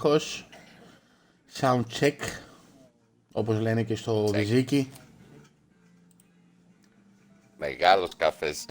[0.00, 0.48] ήχος.
[1.60, 2.16] Sound check.
[3.32, 4.90] Όπως λένε και στο Βυζίκι.
[7.58, 8.66] Μεγάλος καφές.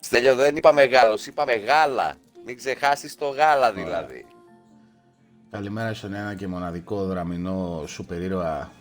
[0.00, 2.14] Στέλιο δεν είπα μεγάλος, είπα μεγάλα.
[2.44, 4.26] Μην ξεχάσεις το γάλα δηλαδή.
[5.50, 8.72] Καλημέρα στον ένα και μοναδικό δραμηνό σούπερ ήρωα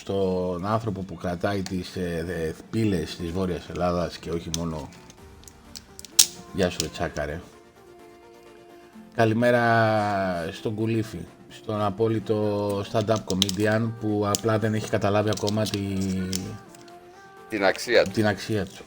[0.00, 4.88] στον άνθρωπο που κρατάει τις ε, πύλες της Βόρειας Ελλάδας και όχι μόνο
[6.54, 7.40] Γεια σου ρε τσάκαρε
[9.14, 9.62] Καλημέρα
[10.52, 11.18] στον Κουλίφη
[11.48, 15.78] στον απόλυτο stand-up comedian που απλά δεν έχει καταλάβει ακόμα τη...
[17.48, 18.10] την αξία του.
[18.10, 18.84] Την αξία του.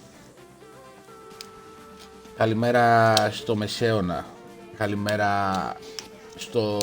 [2.38, 4.26] Καλημέρα στο Μεσαίωνα.
[4.78, 5.74] Καλημέρα
[6.36, 6.80] στο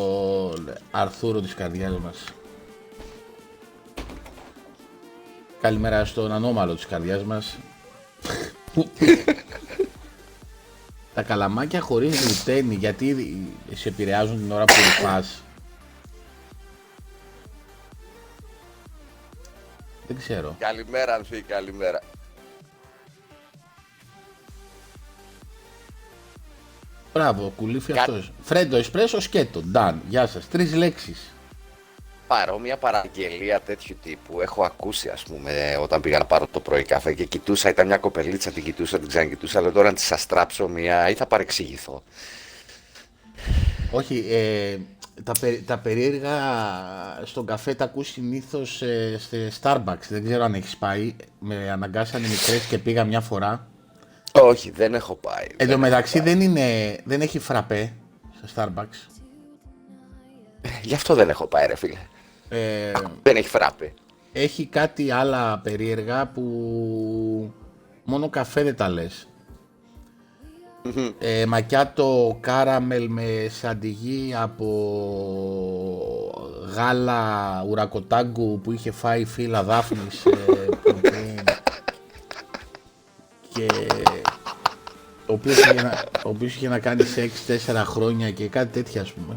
[0.90, 2.24] Αρθούρο της καρδιάς μας.
[5.60, 7.56] Καλημέρα στον ανώμαλο της καρδιάς μας.
[11.14, 13.36] Τα καλαμάκια χωρίς γλουτένι, γιατί
[13.74, 15.42] σε επηρεάζουν την ώρα που ρουφάς.
[20.06, 20.56] Δεν ξέρω.
[20.58, 22.00] Καλημέρα Ανθή, καλημέρα.
[27.12, 28.00] Μπράβο, κουλήφι Κα...
[28.00, 28.32] αυτός.
[28.42, 29.62] Φρέντο, εσπρέσο, σκέτο.
[29.62, 30.48] Νταν, γεια σας.
[30.48, 31.30] Τρεις λέξεις.
[32.30, 37.14] Παρόμοια παραγγελία τέτοιου τύπου έχω ακούσει ας πούμε όταν πήγα να πάρω το πρωί καφέ
[37.14, 41.10] και κοιτούσα, ήταν μια κοπελίτσα, την κοιτούσα, την ξανακοιτούσα, αλλά τώρα να της αστράψω μια
[41.10, 42.02] ή θα παρεξηγηθώ.
[43.90, 44.76] Όχι, ε,
[45.22, 45.32] τα,
[45.66, 46.38] τα περίεργα
[47.24, 50.08] στον καφέ τα ακούς συνήθως ε, σε Starbucks.
[50.08, 51.14] Δεν ξέρω αν έχεις πάει.
[51.38, 53.68] Με αναγκάσανε μικρές και πήγα μια φορά.
[54.32, 55.46] Όχι, δεν έχω πάει.
[55.56, 57.92] Εν τω μεταξύ δεν, είναι, δεν έχει φραπέ
[58.42, 59.20] στο Starbucks.
[60.82, 61.98] Γι' αυτό δεν έχω πάει, ρε φίλε.
[62.52, 62.92] Ε,
[63.22, 63.92] δεν έχει φράπε.
[64.32, 66.42] Έχει κάτι άλλα περίεργα που
[68.04, 69.28] μόνο καφέ δεν τα λες
[71.18, 74.66] ε, μακιάτο κάραμελ με σαντιγί από
[76.74, 80.68] γάλα ουρακοτάγκου που είχε φάει φύλλα δάφνης ε,
[83.52, 83.66] και
[85.26, 89.02] ο οποίος, είχε να, ο οποίος είχε να κάνει σεξ 4 χρόνια και κάτι τέτοια
[89.02, 89.36] ας πούμε.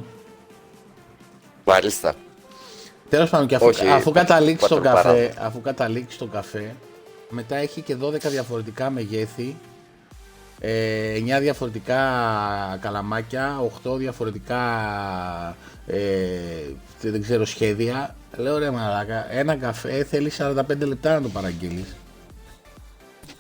[1.66, 2.14] Μάλιστα.
[3.14, 6.76] Τέλος πάντων και αφού, αφού καταλήξει τον καφέ, αφού καταλήξει τον καφέ,
[7.30, 9.56] μετά έχει και 12 διαφορετικά μεγέθη
[10.60, 11.98] ε, 9 διαφορετικά
[12.82, 14.62] καλαμάκια, 8 διαφορετικά
[15.88, 15.98] ε,
[17.02, 18.16] δεν ξέρω σχέδια.
[18.38, 21.96] Λέω ρε μαλάκα, ένα καφέ θέλει 45 λεπτά να το παραγγείλεις.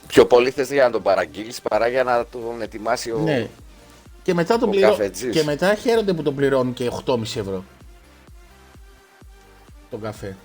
[0.08, 3.48] Πιο πολύ θες για να τον παραγγείλεις παρά για να τον ετοιμάσει ο, ναι.
[4.24, 4.98] και μετά, τον πληρώ...
[5.32, 7.64] και μετά χαίρονται που τον πληρώνουν και 8,5 ευρώ.
[9.94, 10.36] Τον καφέ.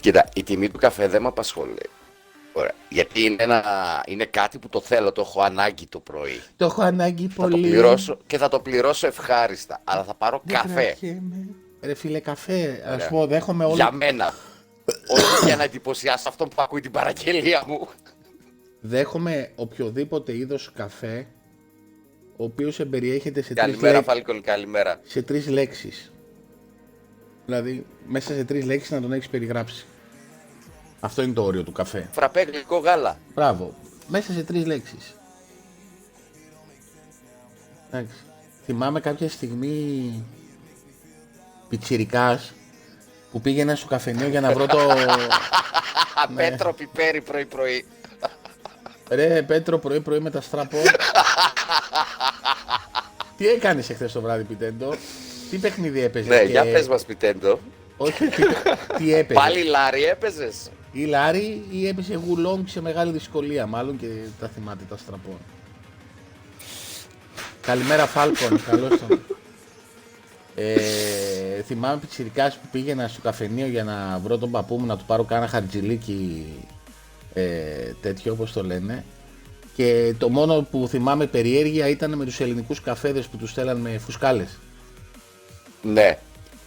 [0.00, 1.90] Κοίτα, η τιμή του καφέ δεν με απασχολεί.
[2.52, 2.74] Ωραία.
[2.88, 3.62] Γιατί είναι, ένα,
[4.06, 6.42] είναι κάτι που το θέλω, το έχω ανάγκη το πρωί.
[6.56, 7.50] Το έχω ανάγκη πολύ.
[7.50, 9.80] Θα το πληρώσω και θα το πληρώσω ευχάριστα.
[9.84, 10.96] Αλλά θα πάρω Δεν καφέ.
[11.82, 12.82] Ρε φίλε, καφέ.
[12.86, 13.74] Α πω, δέχομαι όλο.
[13.74, 14.34] Για μένα.
[15.08, 17.88] Όχι για να εντυπωσιάσω αυτόν που ακούει την παραγγελία μου.
[18.80, 21.26] Δέχομαι οποιοδήποτε είδος καφέ
[22.36, 25.00] ο οποίος εμπεριέχεται σε καλημέρα, τρεις Φάλκον, καλημέρα.
[25.04, 26.08] Σε τρεις λέξεις.
[27.46, 29.84] Δηλαδή, μέσα σε τρεις λέξεις να τον έχεις περιγράψει.
[31.00, 32.08] Αυτό είναι το όριο του καφέ.
[32.12, 33.18] Φραπέ γλυκό γάλα.
[33.34, 33.74] Μπράβο.
[34.08, 35.14] Μέσα σε τρεις λέξεις.
[37.90, 38.16] Εντάξει.
[38.64, 40.24] Θυμάμαι κάποια στιγμή
[41.68, 42.52] πιτσιρικάς
[43.32, 44.78] που πήγαινα στο καφενείο για να βρω το...
[46.34, 46.48] ναι.
[46.48, 47.84] Πέτρο πιπέρι πρωί πρωί.
[49.08, 50.78] Ρε Πέτρο πρωί πρωί με τα στραπό.
[53.36, 54.94] Τι έκανες εχθές το βράδυ Πιτέντο;
[55.54, 56.28] Τι παιχνίδι έπαιζες.
[56.28, 56.50] Ναι, και...
[56.50, 57.58] για πες μας Πιτέντο.
[57.96, 58.42] Όχι, τι,
[58.98, 64.06] τι έπαιζες; Πάλι Λάρι έπαιζες; Ή Λάρι ή έπεσε γουλόγκ σε μεγάλη δυσκολία μάλλον και
[64.40, 65.38] τα θυμάται τα στραπών.
[67.60, 69.20] Καλημέρα Φάλκον, καλώς τον.
[70.54, 75.04] Ε, θυμάμαι πιτσιρικάς που πήγαινα στο καφενείο για να βρω τον παππού μου να του
[75.06, 76.46] πάρω κάνα χαρτζιλίκι
[77.34, 77.42] ε,
[78.00, 79.04] τέτοιο όπως το λένε
[79.76, 83.98] και το μόνο που θυμάμαι περιέργεια ήταν με τους ελληνικούς καφέδες που τους στέλναν με
[83.98, 84.58] φουσκάλες.
[85.84, 86.18] Ναι,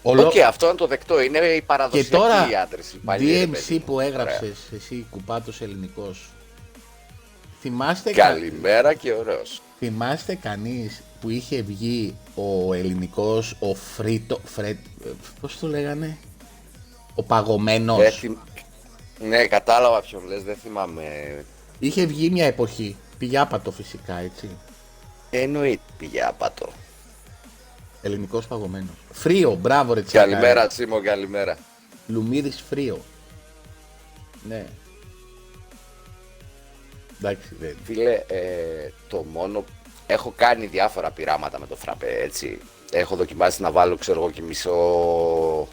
[0.09, 1.22] OK, okay, αυτό είναι το δεκτό.
[1.22, 3.00] Είναι η παραδοσιακή και τώρα, διάτρηση.
[3.06, 6.30] DMC που έγραψες εσύ κουπάτος ελληνικός.
[7.62, 9.62] Θυμάστε Καλημέρα και ωραίος.
[9.80, 14.40] Θυμάστε κανείς που είχε βγει ο ελληνικός, ο Φρίτο.
[14.44, 14.78] Φρέτ,
[15.42, 16.18] πώς το λέγανε,
[17.16, 18.24] ο παγωμένος.
[19.19, 21.04] Ναι, κατάλαβα ποιον λες, δεν θυμάμαι.
[21.80, 22.96] Είχε βγει μια εποχή.
[23.18, 24.50] Πήγε άπατο φυσικά, έτσι.
[25.30, 26.69] Εννοείται πήγε άπατο.
[28.07, 28.88] Ελληνικός παγωμένο.
[29.12, 31.57] Φρίο, μπράβο ρε Καλημέρα Τσίμο, καλημέρα.
[32.07, 33.00] Λουμίδης φρίο.
[34.48, 34.65] Ναι.
[37.18, 39.63] Εντάξει, Φίλε, ε, το μόνο...
[40.07, 42.59] Έχω κάνει διάφορα πειράματα με το φραπέ, έτσι.
[42.92, 44.77] Έχω δοκιμάσει να βάλω, ξέρω εγώ, και μισό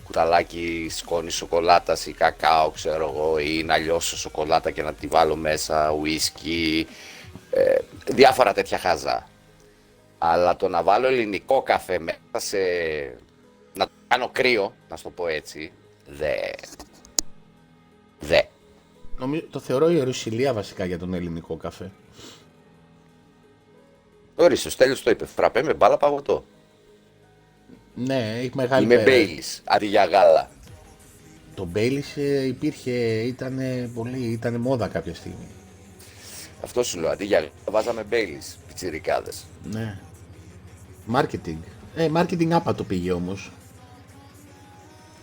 [0.04, 5.36] κουταλάκι σκόνη σοκολάτας ή κακάο, ξέρω εγώ, ή να λιώσω σοκολάτα και να τη βάλω
[5.36, 6.86] μέσα, ουίσκι,
[7.50, 7.75] ε,
[8.06, 9.28] διάφορα τέτοια χάζα.
[10.26, 12.58] Αλλά το να βάλω ελληνικό καφέ μέσα σε...
[13.74, 15.72] να το κάνω κρύο, να σου το πω έτσι,
[16.08, 16.32] δε...
[18.20, 18.40] Δε.
[19.19, 21.90] Νομίζω, το θεωρώ ιερουσιλία βασικά για τον ελληνικό καφέ.
[24.36, 26.44] Ορίστε, ο Στέλιος το είπε, φραπέ με μπάλα παγωτό.
[27.94, 30.50] Ναι, έχει μεγάλη Είμαι Μπέιλις, αντί για γάλα.
[31.54, 33.60] Το Μπέιλις ε, υπήρχε, ήταν
[33.94, 35.48] πολύ, ήταν μόδα κάποια στιγμή.
[36.62, 39.44] Αυτό σου λέω, αντί για γάλα βάζαμε Μπέιλις, πιτσιρικάδες.
[39.70, 39.98] Ναι.
[41.05, 41.63] Μάρκετινγκ.
[41.96, 43.51] Ε, μάρκετινγκ άπατο πήγε όμως.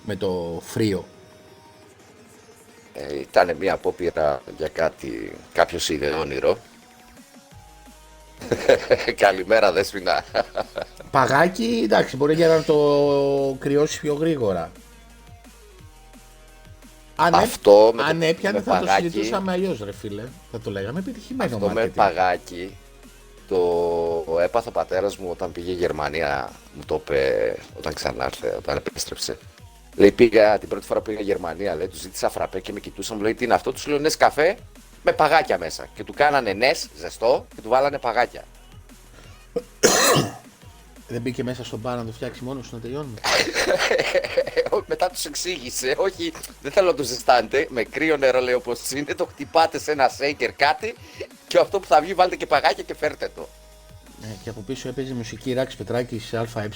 [0.05, 1.05] Με το φρίο.
[2.93, 6.57] Ε, ήταν μια απόπειρα για κάτι, κάποιος είδε όνειρο.
[9.15, 10.23] Καλημέρα Δέσποινα.
[11.11, 12.75] Παγάκι, εντάξει, μπορεί για να το
[13.59, 14.71] κρυώσει πιο γρήγορα.
[17.15, 20.23] Αν, Αυτό με αν το, έπιανε με θα παγάκι, το συζητούσαμε αλλιώς, ρε φίλε.
[20.51, 22.77] Θα το λέγαμε επιτυχημένο Αυτό με παγάκι
[23.51, 26.51] το έπαθε ο πατέρας μου όταν πήγε Γερμανία.
[26.73, 29.37] Μου το είπε όταν ξανάρθε, όταν επέστρεψε.
[29.95, 33.17] Λέει πήγα την πρώτη φορά που πήγα Γερμανία, λέει, τους ζήτησα φραπέ και με κοιτούσαν,
[33.17, 34.57] μου λέει τι είναι αυτό, τους λέω ναι καφέ
[35.03, 35.87] με παγάκια μέσα.
[35.95, 38.43] Και του κάνανε νες, ζεστό, και του βάλανε παγάκια.
[41.11, 43.19] Δεν μπήκε μέσα στον μπαρ να το φτιάξει μόνος να τελειώνουμε;
[44.85, 47.67] Μετά τους εξήγησε, όχι, δεν θέλω να το ζεστάνετε.
[47.69, 50.95] Με κρύο νερό λέει όπως είναι, το χτυπάτε σε ένα σέικερ κάτι
[51.47, 53.47] και αυτό που θα βγει βάλτε και παγάκια και φέρτε το.
[54.21, 56.21] Ναι, και από πίσω έπαιζε μουσική Ράξ Πετράκη
[56.53, 56.69] ΑΕ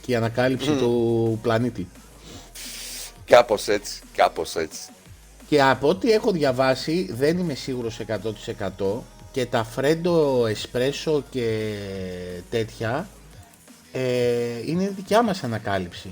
[0.00, 1.88] και η ανακάλυψη του πλανήτη.
[3.24, 4.80] Κάπως έτσι, κάπως έτσι.
[5.48, 8.00] Και από ό,τι έχω διαβάσει δεν είμαι σίγουρος
[8.78, 9.02] 100%
[9.32, 11.74] και τα φρέντο εσπρέσο και
[12.50, 13.08] τέτοια
[13.98, 16.08] ε, είναι δικιά μας ανακάλυψη.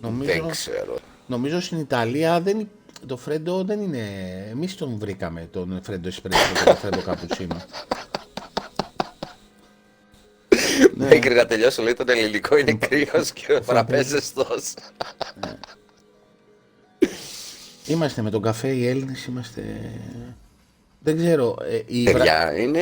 [0.00, 0.98] Νομίζω, δεν ξέρω.
[1.26, 2.68] Νομίζω στην Ιταλία δεν,
[3.06, 4.04] το φρέντο δεν είναι...
[4.50, 7.56] Εμείς τον βρήκαμε τον φρέντο εσπρέσο και το φρέντο καπουτσίνο.
[10.94, 14.74] Μέχρι να τελειώσω λέει τον ελληνικό είναι κρύος και ο φραπέζεστος.
[15.46, 15.58] Ναι.
[17.86, 19.62] Είμαστε με τον καφέ οι Έλληνες, είμαστε...
[21.00, 21.56] Δεν ξέρω.
[21.62, 22.80] Ε, η Παιδιά, είναι...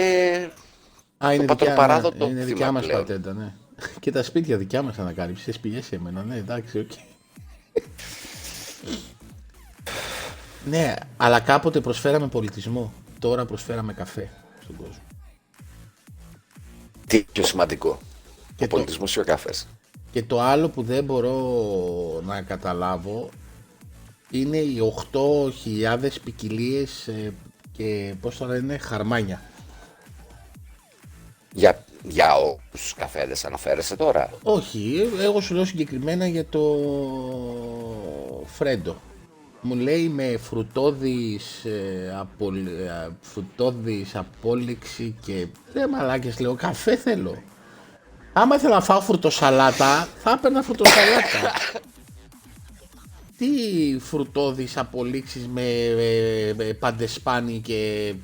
[1.18, 3.52] Α, είναι δικιά, ναι, είναι δικιά μας πατέντα, ναι.
[4.00, 5.52] Και τα σπίτια δικιά μας ανακάλυψη.
[5.52, 6.90] Σε πηγές εμένα, ναι, εντάξει, οκ.
[10.64, 12.92] ναι, αλλά κάποτε προσφέραμε πολιτισμό.
[13.18, 14.30] Τώρα προσφέραμε καφέ
[14.62, 15.02] στον κόσμο.
[17.06, 17.98] Τι πιο σημαντικό.
[18.56, 18.76] Και ο το...
[18.76, 19.66] πολιτισμός ή ο καφές;
[20.10, 23.28] Και το άλλο που δεν μπορώ να καταλάβω
[24.30, 24.78] είναι οι
[25.12, 27.32] 8.000 ποικιλίες ε,
[27.72, 29.42] και πώς το λένε χαρμάνια.
[31.58, 32.34] Για, για
[32.74, 36.60] όσους καφέδες αναφέρεσαι τώρα; Όχι, εγώ σου λέω συγκεκριμένα για το
[38.46, 38.96] Φρέντο.
[39.60, 47.42] Μου λέει με φρουτόδης, ε, απο, ε, φρουτόδης απόλυξη και ρε μαλάκες λέω καφέ θέλω.
[48.32, 51.52] Άμα ήθελα να φάω φρουτοσαλάτα θα έπαιρνα φρουτοσαλάτα.
[53.38, 53.46] τι
[53.98, 55.62] φρουτόδεις απολύξεις με,
[56.56, 58.14] με, παντεσπάνι και...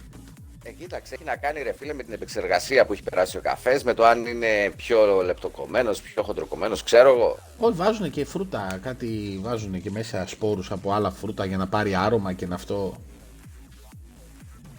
[0.66, 3.82] Ε, κοίταξε, έχει να κάνει ρε φίλε με την επεξεργασία που έχει περάσει ο καφές,
[3.82, 7.38] με το αν είναι πιο λεπτοκομμένος, πιο χοντροκομμένος, ξέρω εγώ.
[7.58, 11.94] Όλοι βάζουν και φρούτα, κάτι βάζουν και μέσα σπόρους από άλλα φρούτα για να πάρει
[11.94, 12.96] άρωμα και να αυτό...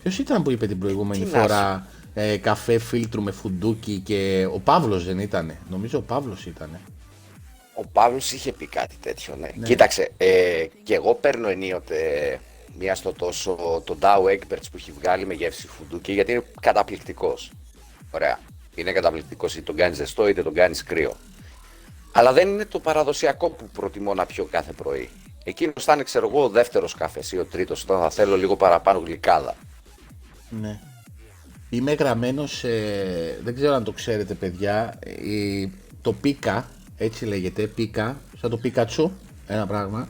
[0.02, 5.06] Ποιος ήταν που είπε την προηγούμενη φορά ε, καφέ φίλτρου με φουντούκι και ο Παύλος
[5.06, 6.82] δεν ήτανε, νομίζω ο Παύλος ήτανε.
[7.74, 9.50] Ο Παύλος είχε πει κάτι τέτοιο, ναι.
[9.56, 9.66] ναι.
[9.66, 11.96] Κοίταξε, ε, και εγώ παίρνω ενίοτε
[12.78, 17.52] μία στο τόσο τον Dow Experts που έχει βγάλει με γεύση φουντούκι γιατί είναι καταπληκτικός.
[18.12, 18.40] Ωραία.
[18.76, 21.16] Είναι καταπληκτικός είτε τον κάνεις ζεστό είτε τον κάνεις κρύο.
[22.12, 25.10] Αλλά δεν είναι το παραδοσιακό που προτιμώ να πιω κάθε πρωί.
[25.44, 28.56] Εκείνος θα είναι, ξέρω εγώ, ο δεύτερος καφές ή ο τρίτος, όταν θα θέλω λίγο
[28.56, 29.56] παραπάνω γλυκάδα.
[30.50, 30.80] Ναι.
[31.70, 35.00] Είμαι γραμμένος, ε, δεν ξέρω αν το ξέρετε, παιδιά.
[35.00, 35.68] Ε,
[36.02, 39.12] το πίκα έτσι λέγεται, πίκα, σαν το πίκατσου,
[39.48, 40.08] ένα πράγμα,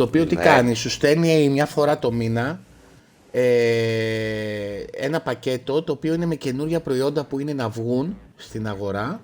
[0.00, 0.42] το οποίο τι ναι.
[0.42, 2.60] κάνει, σου στέλνει μια φορά το μήνα
[3.30, 3.42] ε,
[4.90, 9.20] ένα πακέτο το οποίο είναι με καινούρια προϊόντα που είναι να βγουν στην αγορά.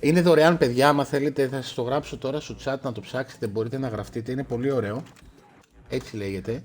[0.00, 3.46] Είναι δωρεάν παιδιά, άμα θέλετε θα σας το γράψω τώρα στο chat να το ψάξετε,
[3.46, 5.02] μπορείτε να γραφτείτε, είναι πολύ ωραίο.
[5.88, 6.62] Έτσι λέγεται.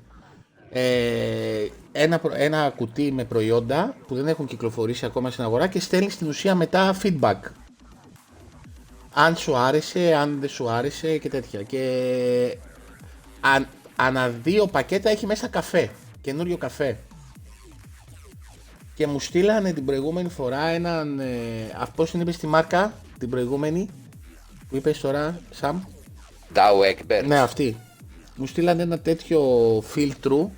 [0.69, 6.13] Ε, ένα, ένα κουτί με προϊόντα που δεν έχουν κυκλοφορήσει ακόμα στην αγορά και στέλνεις
[6.13, 7.39] στην ουσία μετά feedback
[9.13, 11.63] αν σου άρεσε, αν δεν σου άρεσε και τέτοια.
[11.63, 12.58] Και
[13.41, 15.89] αν, ανά δύο πακέτα έχει μέσα καφέ,
[16.22, 16.98] καινούριο καφέ.
[18.96, 21.19] και μου στείλανε την προηγούμενη φορά έναν.
[21.19, 23.89] Ε, πώς την είπες στη μάρκα την προηγούμενη
[24.69, 25.81] που είπες τώρα, Σαμ;
[26.53, 27.24] Dow Ekberg.
[27.25, 27.77] Ναι, αυτή.
[28.36, 29.41] Μου στείλανε ένα τέτοιο
[29.86, 30.51] φίλτρου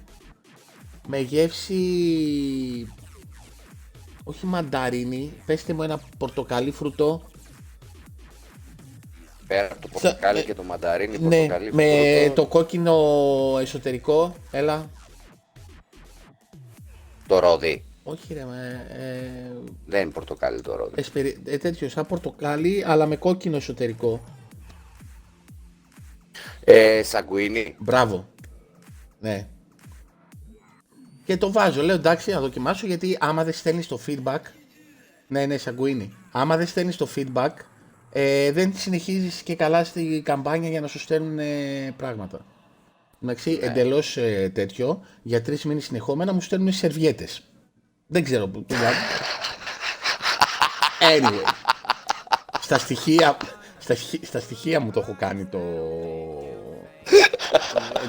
[1.07, 1.81] με γεύση
[4.23, 7.21] όχι μανταρίνι, πέστε μου ένα πορτοκαλί φρουτό.
[9.51, 12.93] Πέρα από το πορτοκαλί ε, και το μανταρίνι, ναι, πορτοκαλί με το κόκκινο
[13.61, 14.89] εσωτερικό, έλα.
[17.27, 17.83] Το ρόδι.
[18.03, 19.51] Όχι ρε, με, ε,
[19.85, 20.93] δεν είναι πορτοκαλί το ρόδι.
[20.95, 24.23] Εσπερι, ε, τέτοιο σαν πορτοκαλί, αλλά με κόκκινο εσωτερικό.
[26.63, 27.75] Ε, σαγκουίνι.
[27.79, 28.27] Μπράβο.
[29.19, 29.47] Ναι.
[31.25, 34.41] Και το βάζω, λέω εντάξει να δοκιμάσω γιατί άμα δεν στέλνεις το feedback.
[35.27, 36.13] Ναι, ναι, σαγκουίνι.
[36.31, 37.51] Άμα δεν στέλνεις το feedback,
[38.11, 42.45] ε, δεν συνεχίζεις και καλά στη καμπάνια για να σου στέλνουν ε, πράγματα.
[43.23, 43.65] Εντάξει, ναι.
[43.65, 45.05] εντελώς ε, τέτοιο.
[45.21, 47.43] Για τρεις μήνες συνεχόμενα μου στέλνουν σερβιέτες.
[48.07, 48.65] Δεν ξέρω που.
[50.99, 51.43] anyway.
[52.61, 53.37] Στα στοιχεία,
[53.79, 55.59] στα, στα στοιχεία μου το έχω κάνει το.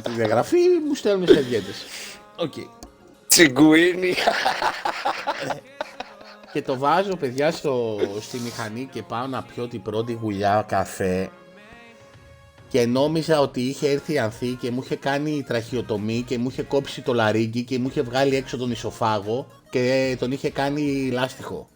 [0.02, 1.84] τη διαγραφή μου στέλνουν σερβιέτες.
[2.36, 2.52] OK.
[2.56, 2.68] Okay.
[3.26, 4.14] Τσιγκουίνι.
[6.52, 11.30] Και το βάζω παιδιά στο, στη μηχανή και πάω να πιω την πρώτη γουλιά καφέ
[12.72, 16.62] και νόμιζα ότι είχε έρθει η Ανθή και μου είχε κάνει τραχειοτομή και μου είχε
[16.62, 21.68] κόψει το λαρύγγι και μου είχε βγάλει έξω τον οισοφάγο και τον είχε κάνει λάστιχο.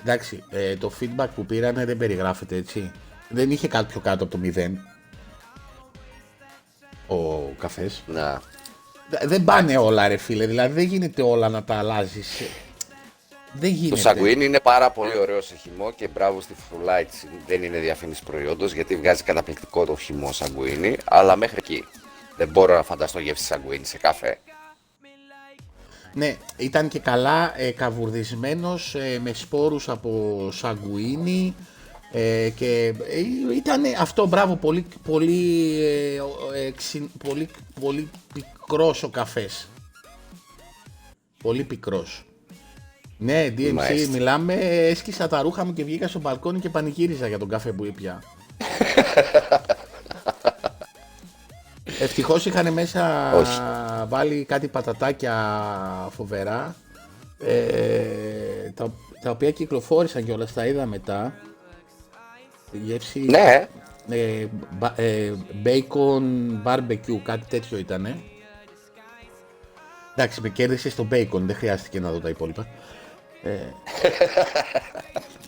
[0.00, 2.90] Εντάξει, ε, το feedback που πήρανε δεν περιγράφεται έτσι.
[3.28, 4.70] Δεν είχε κάτι πιο κάτω από το 0.
[7.06, 8.02] Ο καφές.
[8.06, 8.40] Να.
[9.24, 12.42] Δεν πάνε όλα ρε φίλε, δηλαδή δεν γίνεται όλα να τα αλλάζεις.
[13.52, 13.94] Δεν γίνεται.
[13.94, 17.04] Το σαγκουίνι είναι πάρα πολύ ωραίο σε χυμό και μπράβο στη Full
[17.46, 21.84] Δεν είναι διαφήμιση προϊόντος γιατί βγάζει καταπληκτικό το χυμό σαγκουίνι, αλλά μέχρι εκεί.
[22.36, 24.38] Δεν μπορώ να φανταστώ γεύση σαγκουίνι σε καφέ.
[26.12, 31.54] Ναι, ήταν και καλά ε, καβουρδισμένος ε, με σπόρους από σαγκουίνι
[32.12, 35.74] ε, και ε, ήταν αυτό μπράβο πολύ, πολύ,
[36.54, 36.72] ε,
[37.24, 37.48] πολύ,
[37.80, 39.68] πολύ πικρός ο καφές.
[41.42, 42.27] Πολύ πικρός.
[43.20, 44.54] Ναι, DMC, μιλάμε,
[44.88, 48.22] έσκυσα τα ρούχα μου και βγήκα στο μπαλκόνι και πανηγύριζα για τον καφέ που ήπια.
[52.00, 53.32] Ευτυχώς είχαν μέσα
[54.08, 55.34] βάλει κάτι πατατάκια
[56.10, 56.74] φοβερά,
[57.38, 61.34] ε, τα, τα οποία κυκλοφόρησαν και όλα τα είδα μετά.
[62.72, 63.20] Γεύση...
[63.20, 63.68] Ναι.
[64.10, 64.46] Ε,
[64.96, 65.32] ε,
[65.64, 66.22] bacon
[66.64, 68.16] barbecue, κάτι τέτοιο ήτανε.
[70.16, 72.66] Εντάξει, με κέρδισε στο bacon, δεν χρειάστηκε να δω τα υπόλοιπα.
[73.42, 73.50] Ε,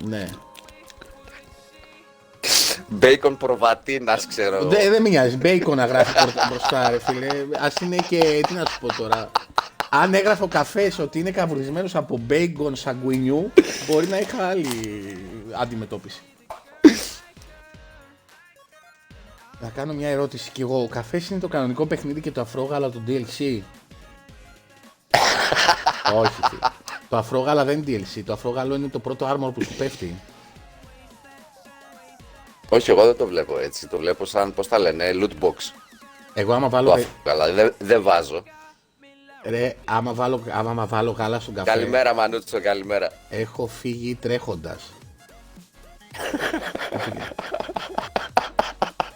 [0.05, 0.29] ναι.
[2.89, 4.65] Μπέικον προβατίνας ξέρω.
[4.65, 5.37] Δεν δε με νοιάζει.
[5.37, 6.13] Μπέικον να γράφει
[6.49, 7.27] μπροστά, ρε φίλε.
[7.59, 8.41] Α είναι και.
[8.47, 9.31] Τι να σου πω τώρα.
[9.91, 13.53] Αν έγραφε ο καφές ότι είναι καβουρισμένο από μπέικον σαγκουινιού,
[13.89, 14.69] μπορεί να είχα άλλη
[15.61, 16.23] αντιμετώπιση.
[19.61, 20.83] Να κάνω μια ερώτηση κι εγώ.
[20.83, 23.61] Ο καφές είναι το κανονικό παιχνίδι και το αφρόγαλα του DLC.
[26.23, 26.41] Όχι.
[27.11, 28.23] Το αφρόγαλα δεν είναι DLC.
[28.25, 30.21] Το αφρόγαλο είναι το πρώτο armor που σου πέφτει.
[32.69, 33.89] Όχι, εγώ δεν το βλέπω έτσι.
[33.89, 35.73] Το βλέπω σαν, πώς τα λένε, loot box.
[36.35, 36.91] Εγώ άμα βάλω...
[36.91, 38.43] Το αφρόγαλα, δεν δε βάζω.
[39.45, 41.71] Ρε, άμα βάλω, άμα βάλω γάλα στον καφέ...
[41.71, 43.13] Καλημέρα Μανούτσο, καλημέρα.
[43.31, 44.83] Έχω φύγει τρέχοντας.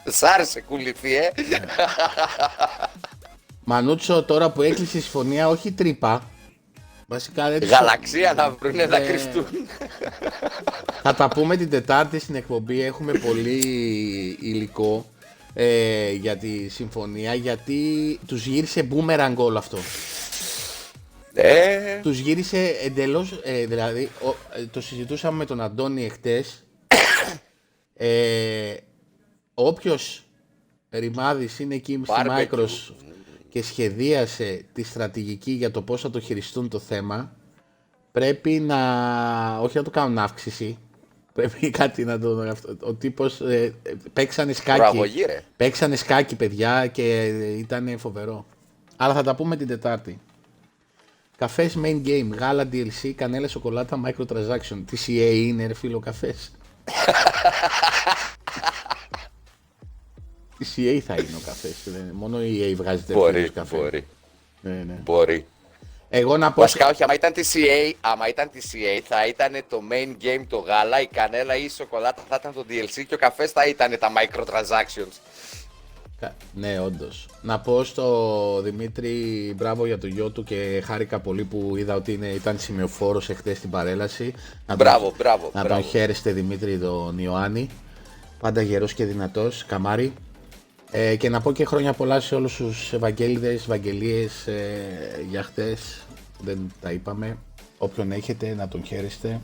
[0.05, 1.33] Σ' άρεσε κουλυφή, ε.
[3.65, 6.23] Μανούτσο, τώρα που έκλεισες η συμφωνία, όχι τρύπα.
[7.07, 9.47] Βασικά δεν Γαλαξία να βρούνε να κρυστούν.
[11.03, 12.83] Θα τα πούμε την Τετάρτη στην εκπομπή.
[12.83, 13.59] Έχουμε πολύ
[14.41, 15.07] υλικό
[15.55, 19.79] ε, για τη συμφωνία γιατί τους γύρισε boomerang όλο αυτό.
[21.35, 22.01] Ε...
[22.03, 24.11] Τους γύρισε εντελώς, ε, δηλαδή
[24.57, 26.65] ε, το συζητούσαμε με τον Αντώνη εχθές.
[27.97, 28.75] Ε,
[29.55, 30.25] όποιος
[30.91, 33.05] ρημάδης είναι εκεί στη Microsoft
[33.55, 37.33] και σχεδίασε τη στρατηγική για το πώς θα το χειριστούν το θέμα,
[38.13, 38.79] πρέπει να,
[39.59, 40.79] όχι να το κάνουν αύξηση,
[41.33, 42.57] πρέπει κάτι να το...
[42.81, 43.75] Ο τύπος ε,
[44.13, 45.01] παίξανε σκάκι,
[45.57, 47.27] παίξανε σκάκι παιδιά και
[47.59, 48.47] ήταν φοβερό.
[48.97, 50.21] Αλλά θα τα πούμε την Τετάρτη.
[51.37, 54.83] Καφές main game, γάλα DLC, κανέλα σοκολάτα, microtransaction.
[54.87, 56.51] Τι CA είναι ρε φίλο καφές;
[60.59, 61.75] Η CA θα είναι ο καφές.
[62.13, 63.77] Μόνο η EA βγάζει τέτοιο καφέ.
[63.77, 64.07] Μπορεί.
[64.61, 64.99] Ναι, ναι.
[65.03, 65.47] Μπορεί.
[66.09, 66.61] Εγώ να πω.
[66.61, 70.45] Βασικά, όχι, άμα ήταν τη CA, άμα ήταν τη CA, θα ήταν το main game
[70.49, 73.67] το γάλα, η κανέλα ή η σοκολάτα θα ήταν το DLC και ο καφές θα
[73.67, 75.19] ήταν τα microtransactions.
[76.55, 77.29] Ναι, όντως.
[77.43, 79.11] Να πω στο Δημήτρη
[79.57, 83.57] μπράβο για το γιο του και χάρηκα πολύ που είδα ότι είναι, ήταν σημειοφόρος εχθές
[83.57, 84.35] στην παρέλαση.
[84.67, 85.51] Να μπράβο, τον, μπράβο.
[85.55, 87.71] Να τον χαίρεστε Δημήτρη τον Ιωάννη.
[88.41, 90.13] Πάντα γερός και δυνατός, καμάρι.
[90.97, 96.07] Ε, και να πω και χρόνια πολλά σε όλους τους Ευαγγέλιδες, Ευαγγελίες ε, για χτες.
[96.41, 97.39] Δεν τα είπαμε.
[97.79, 99.41] Όποιον έχετε να τον χαίρεστε.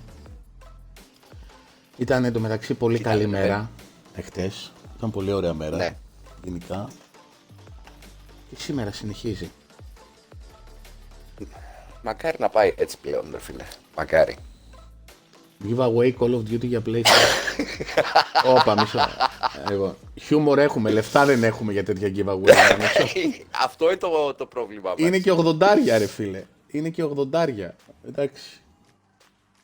[1.96, 3.70] Ήταν εντωμεταξύ πολύ καλή μέρα
[4.14, 4.72] εχθές.
[4.96, 5.76] Ήταν πολύ ωραία μέρα.
[5.76, 5.96] Ναι
[6.44, 6.88] γενικά.
[8.50, 9.50] Και σήμερα συνεχίζει.
[12.02, 13.64] Μακάρι να πάει έτσι πλέον, ρε φίλε.
[13.96, 14.36] Μακάρι.
[15.68, 17.64] Giveaway Call of Duty για PlayStation.
[18.56, 18.98] Όπα, μισό.
[19.70, 19.96] Εγώ.
[20.20, 22.50] Χιούμορ έχουμε, λεφτά δεν έχουμε για τέτοια giveaway.
[23.64, 24.98] Αυτό είναι το, το πρόβλημα μας.
[24.98, 25.56] Είναι και 80
[25.98, 26.42] ρε φίλε.
[26.66, 27.24] Είναι και 80
[28.06, 28.60] Εντάξει.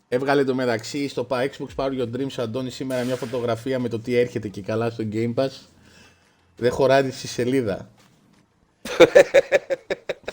[0.08, 4.14] Έβγαλε το μεταξύ στο Xbox Power Your Dreams Αντώνη σήμερα μια φωτογραφία με το τι
[4.16, 5.50] έρχεται και καλά στο Game Pass.
[6.56, 7.90] Δεν χωράει στη σελίδα.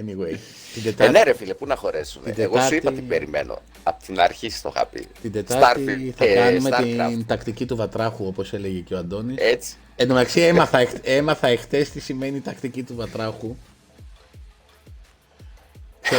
[0.00, 0.36] Anyway.
[0.74, 1.04] Την τετάρτη...
[1.04, 2.22] Ε, ναι ρε φίλε, πού να χωρέσουν.
[2.22, 2.42] Τετάρτη...
[2.42, 3.58] Εγώ σου είπα τι περιμένω.
[3.82, 5.06] Από την αρχή στο είχα πει.
[5.22, 9.36] Την Τετάρτη θα ε, κάνουμε την τακτική του Βατράχου, όπως έλεγε και ο Αντώνης.
[9.38, 9.76] Έτσι.
[9.96, 13.56] Εν τω μεταξύ έμαθα, έμαθα εχθές τι σημαίνει τακτική του Βατράχου.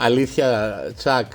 [0.00, 1.32] Αλήθεια, Τσακ,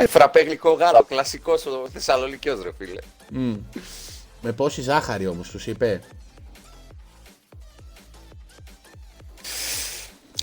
[0.00, 3.00] ε, φραπέ γλυκό γάλα, ο κλασικό ο Θεσσαλονικιός, ρε φίλε.
[3.34, 3.58] Mm.
[4.40, 6.00] Με πόση ζάχαρη όμως, τους είπε;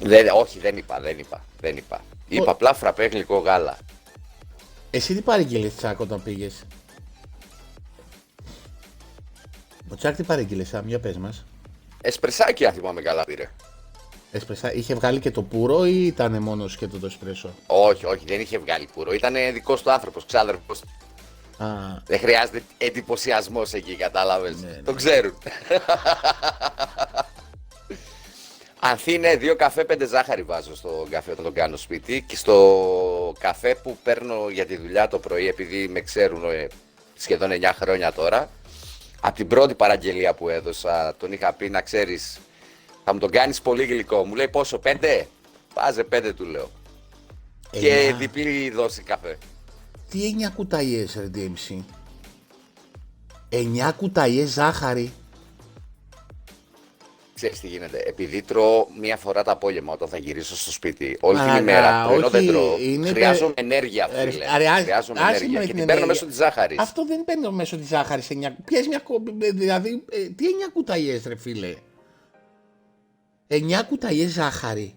[0.08, 1.43] Δεν, όχι, δεν είπα, δεν είπα.
[1.60, 2.02] Δεν είπα.
[2.28, 3.78] Είπα απλά φραπέ γλυκό γάλα.
[4.89, 6.63] Εσύ τι παρήγγειλες Τσάκ όταν πήγες;
[9.89, 11.46] Ο Τσάκ τι παρήγγειλε, μια πες μας.
[12.02, 13.50] Εσπρεσάκι, αν θυμάμαι καλά, πήρε.
[14.32, 14.74] Εσπρεσά.
[14.74, 18.58] Είχε βγάλει και το πουρο ή ήταν μόνος και το εσπρέσο; Όχι, όχι, δεν είχε
[18.58, 19.13] βγάλει πουρο.
[19.13, 20.82] Ήταν δικός του άνθρωπος, ξάδερφος.
[22.06, 24.56] Δεν χρειάζεται εντυπωσιασμός εκεί, κατάλαβες.
[24.56, 24.82] Ναι, ναι.
[24.82, 25.38] Το ξέρουν.
[28.80, 33.36] Ανθή είναι δύο καφέ, πέντε ζάχαρη βάζω στο καφέ όταν τον κάνω σπίτι και στο
[33.40, 36.68] καφέ που παίρνω για τη δουλειά το πρωί επειδή με ξέρουν ε,
[37.18, 38.50] σχεδόν 9 χρόνια τώρα
[39.22, 42.40] από την πρώτη παραγγελία που έδωσα τον είχα πει να ξέρεις
[43.10, 44.26] θα μου τον κάνεις πολύ γλυκό.
[44.26, 45.28] Μου λέει πόσο, πέντε;
[45.74, 46.70] Πάζε πέντε του λέω.
[47.72, 49.38] Και διπλή δόση καφέ.
[50.10, 51.84] Τι εννιά κουταλιές ρε DMC.
[53.50, 55.13] Εννιά κουταλιές ζάχαρη.
[57.38, 61.39] Ξέρεις τι γίνεται, επειδή τρώω μία φορά το απόγευμα όταν θα γυρίσω στο σπίτι, όλη
[61.39, 64.45] την ημέρα, πρωινό δεν τρώω, είναι χρειάζομαι ενέργεια, φίλε.
[64.50, 66.80] Άρα, χρειάζομαι ενέργεια και την παίρνω μέσω της ζάχαρης.
[66.80, 68.28] Αυτό δεν παίρνω μέσω της ζάχαρης.
[68.65, 69.04] Πιες μια,
[69.54, 71.76] δηλαδή, ε, τι εννιά κουταλιές ρε φίλε;
[73.47, 74.95] 9 κουταλιές ζάχαρη.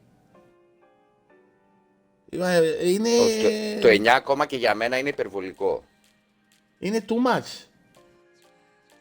[2.30, 3.08] Ε, είναι...
[3.80, 5.84] Το, το 9 ακόμα και για μένα είναι υπερβολικό.
[6.78, 7.69] Είναι too much.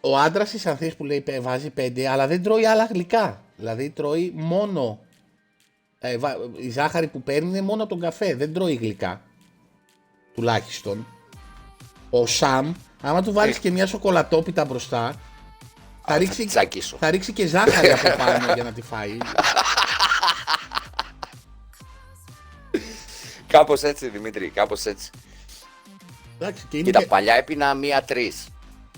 [0.02, 3.44] Ο άντρας της Ανθή που λέει βάζει 5, αλλά δεν τρώει άλλα γλυκά.
[3.56, 5.00] Δηλαδή τρώει μόνο.
[6.00, 6.18] Ε,
[6.58, 8.36] η ζάχαρη που παίρνει είναι μόνο τον καφέ.
[8.36, 9.22] Δεν τρώει γλυκά.
[10.36, 11.08] Τουλάχιστον.
[12.10, 13.60] Ο Σαμ, άμα του βάλεις ε.
[13.60, 15.16] και μια σοκολατόπιτα μπροστά,
[16.06, 16.48] θα, ρίξει,
[17.00, 19.18] θα ρίξει και ζάχαρη από πάνω για να τη φάει.
[23.48, 25.10] Κάπως έτσι Δημήτρη, κάπως έτσι.
[26.40, 27.06] Εντάξει, και Κοίτα, και...
[27.06, 28.48] παλιά έπινα μία-τρεις.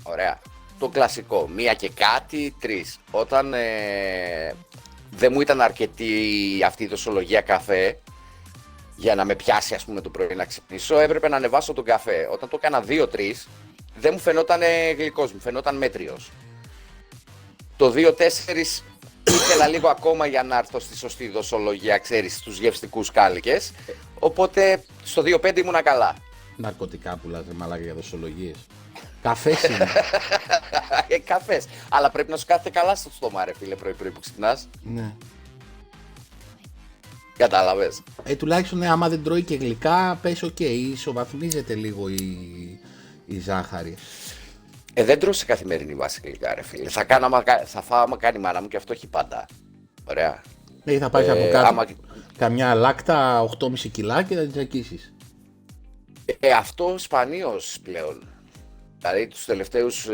[0.02, 0.40] Ωραία.
[0.82, 1.48] Το κλασικό.
[1.48, 2.98] Μία και κάτι, τρεις.
[3.10, 4.54] Όταν ε,
[5.10, 6.12] δεν μου ήταν αρκετή
[6.66, 7.98] αυτή η δοσολογία καφέ
[8.96, 12.28] για να με πιάσει ας πούμε το πρωί να ξυπνήσω, έπρεπε να ανεβάσω τον καφέ.
[12.32, 13.36] Όταν το έκανα δύο-τρει,
[13.96, 14.60] δεν μου φαινόταν
[14.96, 16.30] γλυκός, μου φαινόταν μέτριος
[17.82, 18.12] το 2-4
[19.24, 23.72] ήθελα λίγο ακόμα για να έρθω στη σωστή δοσολογία, ξέρεις, στους γευστικούς κάλικες.
[24.18, 26.16] Οπότε στο 2-5 ήμουνα καλά.
[26.56, 28.56] Ναρκωτικά που λέτε μαλάκα για δοσολογίες.
[29.22, 29.88] Καφές είναι.
[31.08, 31.66] ε, καφές.
[31.88, 34.68] Αλλά πρέπει να σου κάθεται καλά στο στόμα ρε φίλε πρωί πρωί που ξυπνάς.
[34.82, 35.12] Ναι.
[37.36, 38.02] Κατάλαβες.
[38.22, 42.38] Ε, τουλάχιστον ναι, άμα δεν τρώει και γλυκά, πες OK, okay, ισοβαθμίζεται λίγο η,
[43.26, 43.94] η ζάχαρη.
[44.94, 46.88] Ε, δεν τρώω σε καθημερινή βάση γλυκά, ρε φίλε.
[46.88, 49.46] Θα, κάνω, θα φάω άμα κάνει η μάνα μου και αυτό έχει πάντα.
[50.04, 50.40] Ωραία.
[50.84, 51.86] Ε, θα πάει ε, από κάτω άμα...
[52.38, 55.12] καμιά λάκτα 8,5 κιλά και θα την τσακίσεις.
[56.40, 58.22] Ε, αυτό σπανίως πλέον.
[59.02, 60.10] Δηλαδή τους τελευταίους 6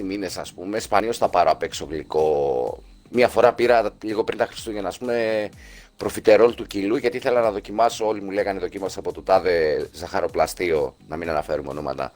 [0.00, 2.82] ε, μήνες, ας πούμε, σπανίως θα πάρω απ' έξω γλυκό.
[3.10, 5.48] Μία φορά πήρα λίγο πριν τα Χριστούγεννα, ας πούμε,
[5.96, 8.06] προφιτερόλ του κιλού γιατί ήθελα να δοκιμάσω.
[8.06, 12.12] Όλοι μου λέγανε δοκίμασα από το τάδε ζαχαροπλαστείο, να μην αναφέρουμε ονόματα.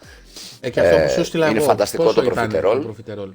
[0.61, 2.83] Ε, και αυτό που σου στείλα Είναι φανταστικό το προφιτερόλ.
[2.83, 3.33] προφιτερόλ;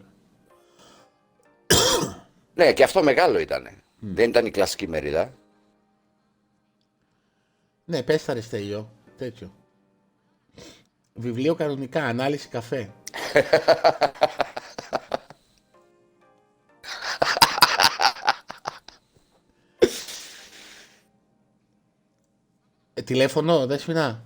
[2.54, 3.68] ναι, και αυτό μεγάλο ήταν.
[4.00, 5.34] Δεν ήταν η κλασική μερίδα.
[7.86, 8.90] Ναι, πέσταρε τέλειο.
[9.18, 9.52] Τέτοιο.
[11.20, 12.90] Βιβλίο κανονικά, ανάλυση καφέ.
[22.94, 24.24] ε, τηλέφωνο, δεν σφινά.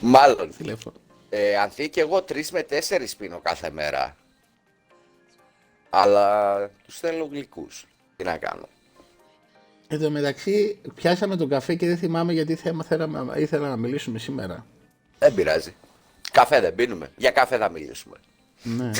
[0.00, 0.50] Μάλλον.
[0.56, 0.96] Τηλέφωνο.
[1.28, 4.16] Ε, Ανθή και εγώ τρεις με τέσσερις πίνω κάθε μέρα.
[5.90, 7.86] Αλλά τους στέλνω γλυκούς.
[8.16, 8.68] Τι να κάνω.
[9.88, 14.18] Εν τω μεταξύ, πιάσαμε τον καφέ και δεν θυμάμαι γιατί θέμα θέλαμε, ήθελα να μιλήσουμε
[14.18, 14.66] σήμερα.
[15.20, 15.74] Δεν πειράζει.
[16.32, 17.10] Καφέ δεν πίνουμε.
[17.16, 18.16] Για καφέ θα μιλήσουμε.
[18.62, 18.90] Ναι.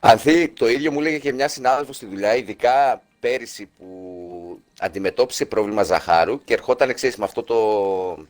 [0.00, 5.82] Ανθή, το ίδιο μου λέγε και μια συνάδελφος στη δουλειά, ειδικά πέρυσι που αντιμετώπισε πρόβλημα
[5.82, 8.26] ζαχάρου και ερχόταν εξή με αυτό το.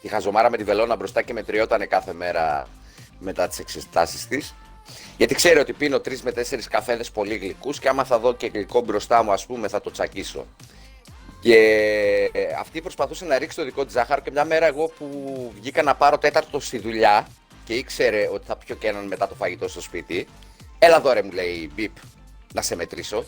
[0.00, 2.68] τη χαζομάρα με τη βελόνα μπροστά και μετριότανε κάθε μέρα
[3.18, 4.54] μετά τις εξετάσεις της.
[5.16, 8.46] Γιατί ξέρει ότι πίνω 3 με 4 καφέδες πολύ γλυκούς και άμα θα δω και
[8.46, 10.46] γλυκό μπροστά μου, ας πούμε, θα το τσακίσω.
[11.40, 11.54] Και
[12.32, 15.82] ε, αυτή προσπαθούσε να ρίξει το δικό της ζάχαρο και μια μέρα εγώ που βγήκα
[15.82, 17.26] να πάρω τέταρτο στη δουλειά
[17.64, 20.26] και ήξερε ότι θα πιω και έναν μετά το φαγητό στο σπίτι.
[20.78, 21.92] Έλα δώρε μου λέει μπιπ
[22.54, 23.24] να σε μετρήσω.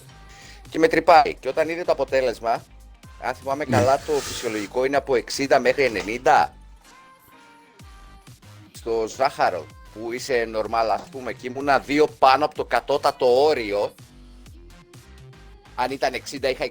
[0.71, 1.35] Και με τρυπάει.
[1.41, 2.65] Και όταν είδε το αποτέλεσμα,
[3.21, 6.49] αν θυμάμαι καλά, το φυσιολογικό είναι από 60 μέχρι 90
[8.73, 13.95] στο ζάχαρο που είσαι normal ας πούμε και ήμουνα δύο πάνω από το κατώτατο όριο
[15.83, 16.71] αν ήταν 60 είχα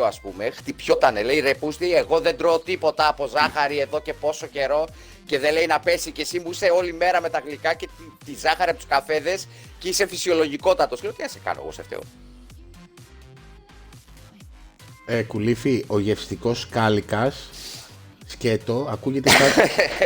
[0.00, 4.12] 62 ας πούμε χτυπιότανε λέει ρε πούστη εγώ δεν τρώω τίποτα από ζάχαρη εδώ και
[4.12, 4.86] πόσο καιρό
[5.26, 7.88] και δεν λέει να πέσει και εσύ μου είσαι όλη μέρα με τα γλυκά και
[7.96, 9.46] τη, τη ζάχαρη από τους καφέδες
[9.78, 11.98] και είσαι φυσιολογικότατος λέω τι να σε κάνω εγώ σε αυτό
[15.06, 17.48] ε, Κουλήφι, ο γευστικός κάλικας
[18.26, 19.48] σκέτο, ακούγεται σαν,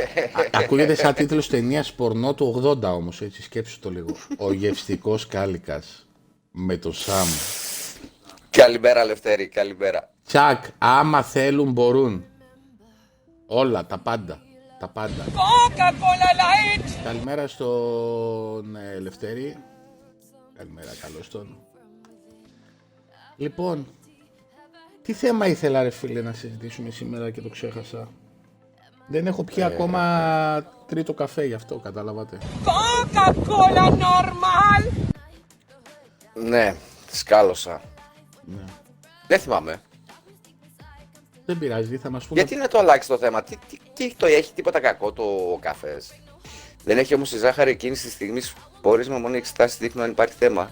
[0.63, 4.17] ακούγεται σαν τίτλος ταινίας πορνό του 80 όμως, έτσι σκέψου το λίγο.
[4.37, 6.07] Ο γευστικός κάλικας
[6.51, 7.29] με το Σαμ.
[8.57, 10.11] Καλημέρα Λευτέρη, καλημέρα.
[10.27, 12.25] Τσακ, άμα θέλουν μπορούν.
[13.47, 14.41] Όλα, τα πάντα.
[14.79, 15.25] Τα πάντα.
[17.05, 19.57] Καλημέρα στον ε, Λευτέρη.
[20.57, 21.59] Καλημέρα, καλώς τον.
[23.37, 23.87] Λοιπόν,
[25.03, 28.09] τι θέμα ήθελα ρε φίλε να συζητήσουμε σήμερα και το ξέχασα.
[29.07, 32.39] Δεν έχω πια ε, ακόμα τρίτο καφέ γι' αυτό, καταλάβατε.
[32.65, 34.91] Coca-Cola normal!
[36.35, 36.75] Ναι,
[37.11, 37.81] σκάλωσα.
[38.47, 38.65] Ναι.
[39.27, 39.83] Δεν θυμάμαι.
[41.45, 42.41] Δεν πειράζει, θα μας πούμε...
[42.41, 45.25] Γιατί να το αλλάξει το θέμα, τι, τι, τι το έχει τίποτα κακό το
[45.61, 46.13] καφές;
[46.85, 50.35] Δεν έχει όμως η ζάχαρη εκείνης της στιγμής πόρισμα, μόνο οι εξετάσεις δείχνουν αν υπάρχει
[50.39, 50.71] θέμα.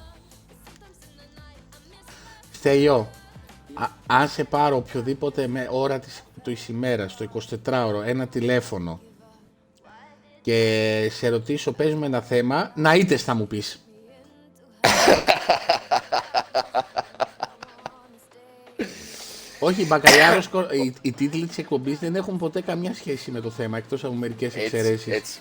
[2.50, 3.11] Θεϊό,
[4.06, 7.28] αν σε πάρω οποιοδήποτε με ώρα της, της ημέρας, το
[7.64, 9.00] 24ωρο, ένα τηλέφωνο
[10.42, 13.85] και σε ρωτήσω πες με ένα θέμα, να είτε θα μου πεις.
[19.64, 23.77] Όχι, μπακαλιάρος, οι, οι τίτλοι της εκπομπής δεν έχουν ποτέ καμία σχέση με το θέμα,
[23.77, 25.14] εκτός από μερικές εξαιρέσεις.
[25.14, 25.40] Έτσι,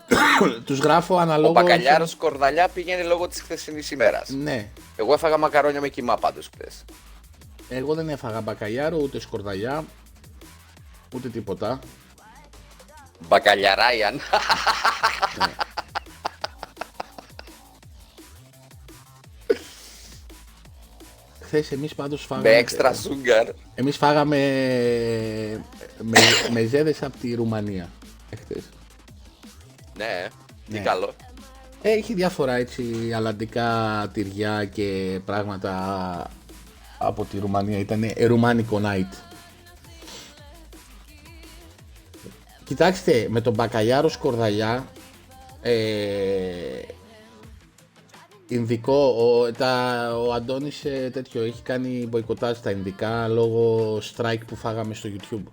[0.66, 1.48] Τους γράφω αναλόγω...
[1.48, 4.28] Ο μπακαλιάρος κορδαλιά πήγαινε λόγω της χθεσινής ημέρας.
[4.28, 4.68] Ναι.
[4.96, 6.84] Εγώ έφαγα μακαρόνια με κοιμά πάντως χθες.
[7.68, 9.84] Εγώ δεν έφαγα μπακαλιάρο, ούτε σκορδαλιά,
[11.14, 11.78] ούτε τίποτα.
[13.28, 14.20] Μπακαλιαράιαν.
[15.38, 15.52] Ναι.
[21.52, 22.48] Χθες εμείς πάντως φάγαμε...
[22.48, 23.48] Με έξτρα σούγκαρ.
[23.74, 24.36] Εμείς φάγαμε
[25.98, 26.18] με,
[26.52, 27.90] με ζέδες από τη Ρουμανία.
[28.30, 28.62] Εχθές.
[29.96, 30.28] Ναι,
[30.66, 30.78] τι ναι.
[30.78, 31.12] καλό.
[31.82, 36.30] Ε, έχει διάφορα έτσι αλλαντικά τυριά και πράγματα
[36.98, 37.78] από τη Ρουμανία.
[37.78, 39.14] Ήταν ρουμάνικο night.
[42.64, 44.86] Κοιτάξτε, με τον Μπακαλιάρος Σκορδαλιά,
[45.62, 45.72] ε,
[48.52, 54.56] Ινδικό, ο, τα, ο Αντώνης ε, τέτοιο, έχει κάνει μποϊκοτάζ στα Ινδικά λόγω strike που
[54.56, 55.50] φάγαμε στο YouTube.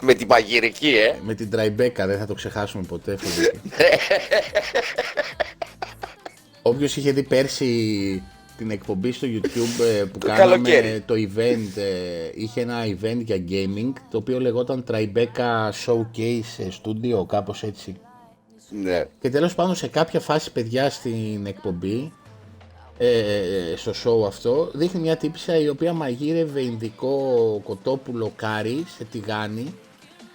[0.00, 1.14] με την παγυρική, ε!
[1.22, 3.18] Με την Τραϊμπέκα, δεν θα το ξεχάσουμε ποτέ.
[6.62, 8.22] Όποιος είχε δει πέρσι
[8.56, 13.92] την εκπομπή στο YouTube ε, που κάναμε το event, ε, είχε ένα event για gaming
[14.10, 17.96] το οποίο λεγόταν Tribeca Showcase Studio, κάπως έτσι.
[18.70, 19.04] Ναι.
[19.20, 22.12] Και τέλος πάντων σε κάποια φάση παιδιά στην εκπομπή,
[22.98, 29.74] ε, στο show αυτό, δείχνει μια τύπησα η οποία μαγείρευε ινδικό κοτόπουλο κάρι σε τηγάνι.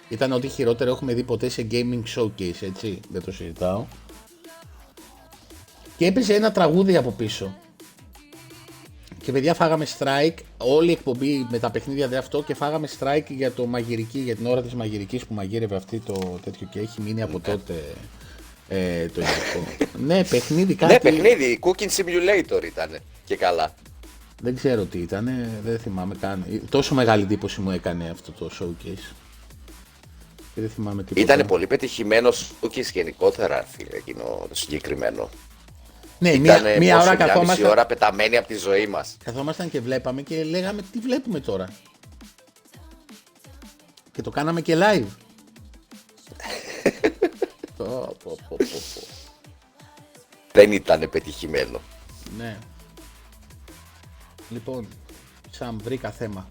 [0.08, 3.84] Ήταν ό,τι χειρότερο έχουμε δει ποτέ σε gaming showcase, έτσι, δεν το συζητάω
[6.02, 7.54] και έπαιζε ένα τραγούδι από πίσω.
[9.22, 13.26] Και παιδιά φάγαμε strike, όλη η εκπομπή με τα παιχνίδια δε αυτό και φάγαμε strike
[13.28, 17.00] για το μαγειρική, για την ώρα της μαγειρικής που μαγείρευε αυτή το τέτοιο και έχει
[17.00, 17.54] μείνει από ναι.
[17.54, 17.74] τότε
[18.68, 19.88] ε, το ειδικό.
[20.06, 20.92] ναι, παιχνίδι κάτι.
[20.92, 22.90] Ναι, παιχνίδι, cooking simulator ήταν
[23.24, 23.74] και καλά.
[24.42, 25.30] Δεν ξέρω τι ήταν,
[25.64, 26.62] δεν θυμάμαι καν.
[26.68, 29.14] Τόσο μεγάλη εντύπωση μου έκανε αυτό το showcase.
[30.54, 31.34] Και δεν θυμάμαι τίποτα.
[31.34, 35.28] Ήταν πολύ πετυχημένος showcase γενικότερα, φίλε, εκείνο το συγκεκριμένο.
[36.22, 37.60] Ναι, Ήτανε μία, μία ώρα καθόμασταν.
[37.60, 39.16] Μία ώρα πεταμένη από τη ζωή μας.
[39.24, 41.68] Καθόμασταν και βλέπαμε και λέγαμε τι βλέπουμε τώρα;
[44.12, 45.06] Και το κάναμε και live.
[50.52, 51.80] Δεν ήταν πετυχημένο.
[52.36, 52.56] Ναι.
[54.48, 54.88] Λοιπόν,
[55.50, 56.46] Σαμ, βρήκα θέμα.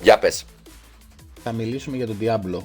[0.00, 0.44] Για πες.
[1.42, 2.62] Θα μιλήσουμε για τον Diablo.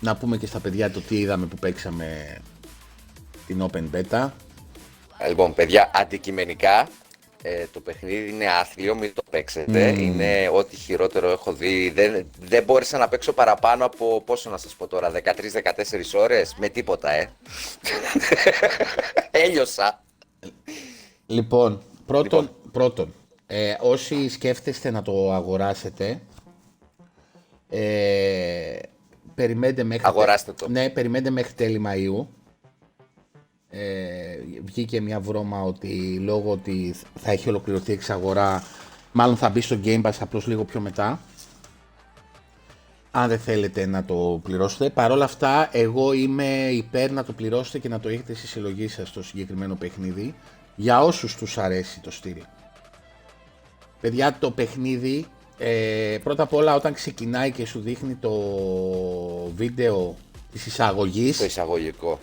[0.00, 2.38] Να πούμε και στα παιδιά το τι είδαμε που παίξαμε
[3.46, 4.30] την Open Beta.
[5.28, 6.88] Λοιπόν, παιδιά, αντικειμενικά
[7.46, 9.88] ε, το παιχνίδι είναι άθλιο, μην το παίξετε.
[9.88, 11.90] Είναι ό,τι χειρότερο έχω δει.
[11.90, 15.20] Δεν, δεν μπόρεσα να παίξω παραπάνω από πόσο να σας πω τώρα, 13-14
[16.14, 17.30] ώρες; Με τίποτα, ε.
[19.44, 20.02] Έλειωσα.
[21.26, 22.70] Λοιπόν, πρώτον, λοιπόν.
[22.72, 23.14] πρώτον
[23.46, 26.20] ε, όσοι σκέφτεστε να το αγοράσετε,
[27.76, 28.78] ε,
[29.34, 30.68] περιμένετε μέχρι, Αγοράστε το.
[30.68, 32.26] Ναι, περιμένετε μέχρι τέλη Μαΐου
[33.70, 33.80] ε,
[34.64, 38.62] βγήκε μια βρώμα ότι λόγω ότι θα έχει ολοκληρωθεί η εξαγορά
[39.12, 41.20] μάλλον θα μπει στο Game Pass απλώς λίγο πιο μετά
[43.10, 44.90] αν δεν θέλετε να το πληρώσετε.
[44.90, 48.88] Παρ' όλα αυτά, εγώ είμαι υπέρ να το πληρώσετε και να το έχετε στη συλλογή
[48.88, 50.34] σας το συγκεκριμένο παιχνίδι
[50.76, 52.42] για όσους τους αρέσει το στήρι.
[54.00, 55.26] Παιδιά, το παιχνίδι,
[55.58, 58.32] ε, πρώτα απ' όλα όταν ξεκινάει και σου δείχνει το
[59.56, 60.16] βίντεο
[60.52, 61.38] της εισαγωγής.
[61.38, 62.20] Το εισαγωγικό.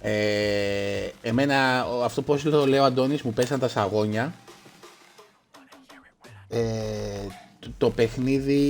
[0.00, 4.34] Ε, εμένα, αυτό πώς το λέω Αντώνης, μου πέσαν τα σαγόνια.
[6.48, 6.60] Ε,
[7.58, 8.60] το, το παιχνίδι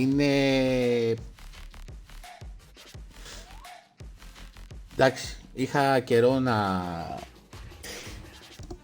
[0.00, 0.34] είναι...
[4.94, 6.54] Εντάξει, είχα καιρό να...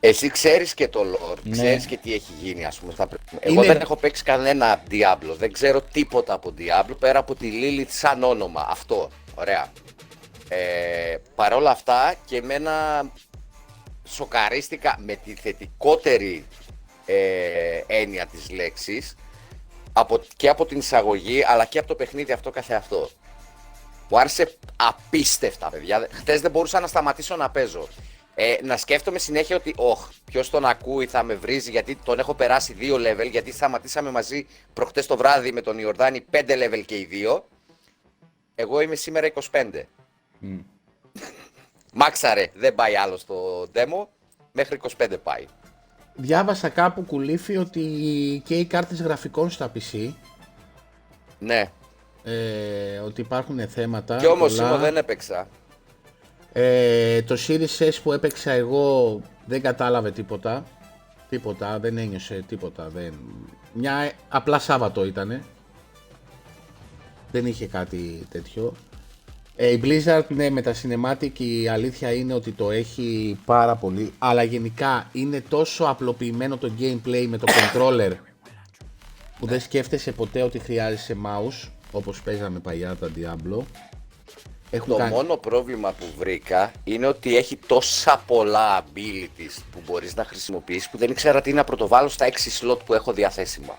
[0.05, 1.53] Εσύ ξέρεις και το lore, ναι.
[1.53, 2.93] ξέρεις και τι έχει γίνει ας πούμε.
[3.41, 7.91] Εγώ δεν έχω παίξει κανένα Diablo, δεν ξέρω τίποτα από Diablo πέρα από τη Lilith
[7.91, 9.73] σαν όνομα, αυτό, ωραία.
[10.49, 13.05] Ε, Παρ' όλα αυτά και εμένα
[14.09, 16.47] σοκαρίστηκα με τη θετικότερη
[17.07, 19.17] ε, έννοια της λέξης
[19.93, 23.11] από, και από την εισαγωγή αλλά και από το παιχνίδι αυτό καθεαυτό.
[24.09, 26.09] Μου άρεσε απίστευτα, παιδιά.
[26.11, 27.89] Χθε δεν μπορούσα να σταματήσω να παίζω.
[28.45, 32.35] Ε, να σκέφτομαι συνέχεια ότι, όχ, ποιος τον ακούει, θα με βρίζει, γιατί τον έχω
[32.35, 33.31] περάσει δύο level.
[33.31, 37.49] Γιατί σταματήσαμε μαζί προχτές το βράδυ με τον Ιορδάνη 5 level και οι δύο.
[38.55, 39.65] Εγώ είμαι σήμερα 25.
[40.43, 40.61] Mm.
[41.95, 44.07] Μάξαρε, δεν πάει άλλο στο demo,
[44.53, 45.45] μέχρι 25 πάει.
[46.15, 47.83] Διάβασα κάπου κουλήφι ότι
[48.45, 50.13] και οι κάρτες γραφικών στα PC
[51.39, 51.71] Ναι
[52.25, 55.49] ε, Ότι υπάρχουν θέματα Και όμως εγώ δεν έπαιξα
[56.53, 60.65] ε, Το Series S που έπαιξα εγώ δεν κατάλαβε τίποτα.
[61.29, 63.15] Τίποτα, δεν ένιωσε τίποτα δεν...
[63.73, 65.43] Μια απλά Σάββατο ήτανε.
[67.33, 68.73] Δεν είχε κάτι τέτοιο.
[69.57, 74.13] Ε, η Blizzard, ναι, με τα cinematic η αλήθεια είναι ότι το έχει πάρα πολύ,
[74.19, 78.13] αλλά γενικά είναι τόσο απλοποιημένο το gameplay με το controller
[79.39, 83.63] που δεν σκέφτεσαι ποτέ ότι χρειάζεσαι mouse, όπως παίζαμε παλιά τα Diablo.
[84.79, 90.91] Το μόνο πρόβλημα που βρήκα είναι ότι έχει τόσα πολλά abilities που μπορείς να χρησιμοποιήσεις
[90.91, 93.79] που δεν ήξερα τι να πρωτοβάλω στα 6 slot που έχω διαθέσιμα.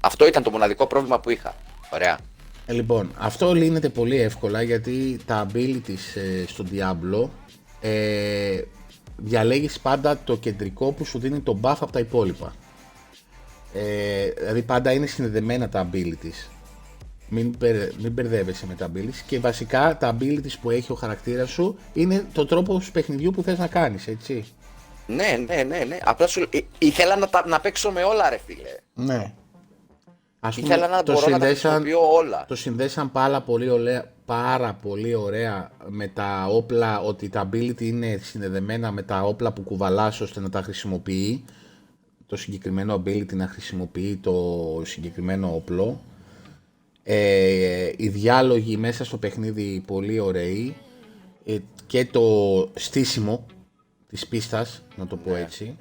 [0.00, 1.54] Αυτό ήταν το μοναδικό πρόβλημα που είχα.
[1.92, 2.18] Ωραία.
[2.66, 7.28] Ε, λοιπόν, αυτό λύνεται πολύ εύκολα γιατί τα abilities ε, στο Diablo
[7.80, 8.60] ε,
[9.16, 12.54] διαλέγεις πάντα το κεντρικό που σου δίνει το buff από τα υπόλοιπα.
[13.74, 16.59] Ε, δηλαδή πάντα είναι συνδεδεμένα τα abilities.
[17.32, 17.56] Μην,
[17.98, 22.26] μην μπερδεύεσαι με τα abilities και βασικά τα abilities που έχει ο χαρακτήρας σου είναι
[22.32, 24.44] το τρόπο παιχνιδιού που θες να κάνεις, έτσι.
[25.06, 25.98] Ναι, ναι, ναι, ναι.
[26.04, 28.76] Απλά σου ήθελα να, να παίξω με όλα ρε φίλε.
[28.94, 29.32] Ναι.
[30.40, 32.44] Ας πούμε, Ήθελα να το μπορώ συνδέσαν, να τα όλα.
[32.48, 38.18] Το συνδέσαν πάρα πολύ, ωραία, πάρα πολύ ωραία με τα όπλα, ότι τα ability είναι
[38.22, 41.44] συνδεδεμένα με τα όπλα που κουβαλάς ώστε να τα χρησιμοποιεί.
[42.26, 46.00] Το συγκεκριμένο ability να χρησιμοποιεί το συγκεκριμένο όπλο.
[47.12, 50.76] Ε, οι διάλογοι μέσα στο παιχνίδι πολύ ωραίοι
[51.44, 52.24] ε, και το
[52.74, 53.46] στήσιμο
[54.08, 55.40] της πίστας, να το πω ναι.
[55.40, 55.78] έτσι.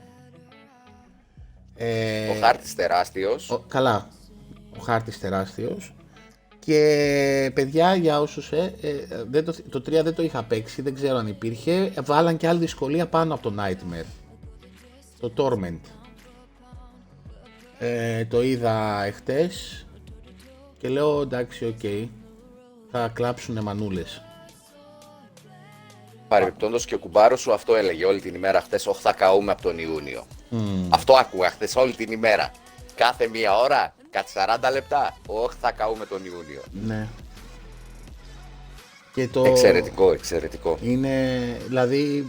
[1.76, 3.64] Ε, ο χάρτης τεράστιος.
[3.68, 4.08] καλά,
[4.78, 5.96] ο χάρτης τεράστιος
[6.60, 10.94] και παιδιά για όσους ε, ε δεν το, το 3 δεν το είχα παίξει, δεν
[10.94, 14.10] ξέρω αν υπήρχε, βάλαν και άλλη δυσκολία πάνω από το Nightmare,
[15.20, 15.80] το Torment.
[17.80, 19.84] Ε, το είδα εχθές
[20.80, 22.08] και λέω εντάξει OK, okay,
[22.92, 24.22] θα κλάψουνε μανούλες.
[26.28, 28.88] Παρεμπιπτόντως και ο κουμπάρος σου αυτό έλεγε όλη την ημέρα χθες.
[28.88, 30.26] Όχι, θα καούμε από τον Ιούνιο.
[30.90, 32.52] Αυτό άκουγα χθες όλη την ημέρα.
[32.96, 35.18] Κάθε μία ώρα, κάθε 40 λεπτά.
[35.28, 36.62] Όχι, θα καούμε τον Ιούνιο.
[36.86, 37.08] Ναι.
[39.14, 39.44] Και το...
[39.46, 40.78] Εξαιρετικό, εξαιρετικό.
[40.82, 41.38] Είναι,
[41.68, 42.28] δηλαδή,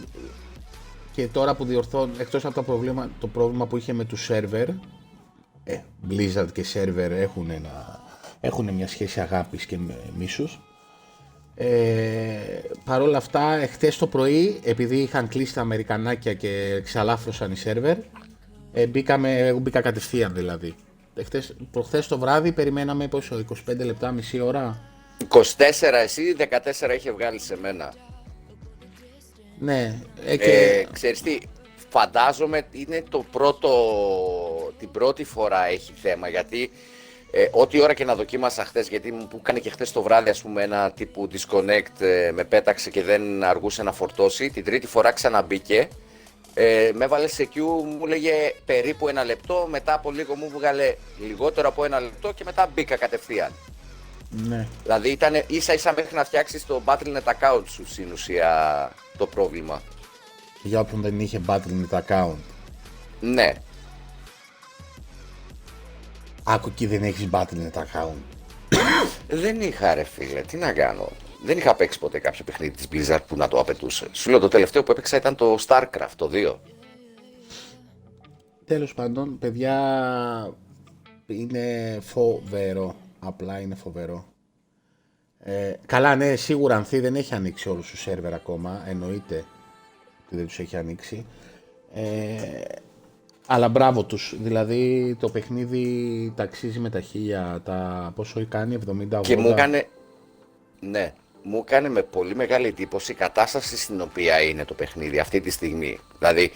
[1.11, 4.69] και τώρα που διορθώνει, εκτός από το πρόβλημα, το πρόβλημα που είχε με του σερβερ,
[5.63, 8.00] ε, Blizzard και σερβερ έχουν, ένα,
[8.41, 9.77] έχουν μια σχέση αγάπης και
[10.17, 10.59] μίσους,
[11.55, 17.55] ε, Παρ' όλα αυτά, εχθές το πρωί, επειδή είχαν κλείσει τα Αμερικανάκια και ξαλάφρωσαν οι
[17.55, 17.97] σερβερ,
[18.73, 20.75] ε, μπήκαμε, εγώ μπήκα κατευθείαν δηλαδή.
[21.15, 24.81] Εχθές, προχθές το βράδυ περιμέναμε πόσο, 25 λεπτά, μισή ώρα;
[25.27, 25.43] 24
[26.03, 27.93] εσύ, 14 είχε βγάλει σε μένα.
[29.59, 29.95] Ναι.
[30.25, 30.51] Ε, και...
[30.51, 31.37] ε, ξέρεις τι,
[31.89, 33.69] φαντάζομαι είναι το πρώτο,
[34.79, 36.71] την πρώτη φορά έχει θέμα, γιατί
[37.31, 40.41] ε, ό,τι ώρα και να δοκίμασα χθες, γιατί μου κάνει και χθες το βράδυ ας
[40.41, 44.49] πούμε, ένα τύπου disconnect, ε, με πέταξε και δεν αργούσε να φορτώσει.
[44.49, 45.87] Την τρίτη φορά ξαναμπήκε.
[46.53, 47.57] Ε, με έβαλε σε Q,
[47.97, 48.33] μου λέγε
[48.65, 49.67] περίπου ένα λεπτό.
[49.69, 50.95] Μετά από λίγο μου βγάλε
[51.27, 53.51] λιγότερο από ένα λεπτό και μετά μπήκα κατευθείαν.
[54.29, 54.67] Ναι.
[54.83, 59.81] Δηλαδή ήταν ίσα ίσα μέχρι να φτιάξεις το Battle.net account σου στην ουσία το πρόβλημα.
[60.63, 62.35] Για όποιον δεν είχε Battle.net account.
[63.19, 63.53] Ναι.
[66.43, 68.21] Άκου εκεί δεν έχεις Battle.net account.
[69.27, 71.09] δεν είχα ρε φίλε, τι να κάνω.
[71.43, 74.07] Δεν είχα παίξει ποτέ κάποιο παιχνίδι της Blizzard που να το απαιτούσε.
[74.11, 76.55] Σου λέω το τελευταίο που έπαιξα ήταν το StarCraft, το 2.
[78.65, 80.53] Τέλος πάντων, παιδιά,
[81.25, 82.95] είναι φοβερό.
[83.19, 84.25] Απλά είναι φοβερό.
[85.39, 88.83] Ε, καλά, ναι, σίγουρα Ανθή δεν έχει ανοίξει όλους τους σερβερ ακόμα.
[88.87, 89.45] Εννοείται
[90.25, 91.25] ότι δεν τους έχει ανοίξει.
[91.93, 92.61] Ε,
[93.53, 94.35] αλλά μπράβο τους.
[94.39, 97.61] Δηλαδή το παιχνίδι ταξίζει με τα χίλια.
[97.65, 98.77] Τα, πόσο κάνει,
[99.11, 99.21] 70-80.
[99.21, 99.87] Και μου έκανε,
[100.79, 105.41] ναι, μου έκανε με πολύ μεγάλη εντύπωση η κατάσταση στην οποία είναι το παιχνίδι αυτή
[105.41, 105.99] τη στιγμή.
[106.17, 106.51] Δηλαδή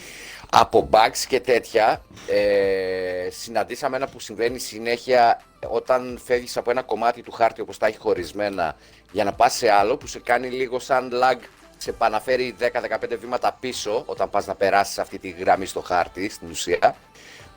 [0.50, 7.22] από bugs και τέτοια ε, συναντήσαμε ένα που συμβαίνει συνέχεια όταν φεύγεις από ένα κομμάτι
[7.22, 8.76] του χάρτη όπως τα έχει χωρισμένα
[9.12, 11.38] για να πας σε άλλο που σε κάνει λίγο σαν lag
[11.78, 16.49] σε επαναφέρει 10-15 βήματα πίσω όταν πας να περάσεις αυτή τη γραμμή στο χάρτη στην
[16.49, 16.95] ουσία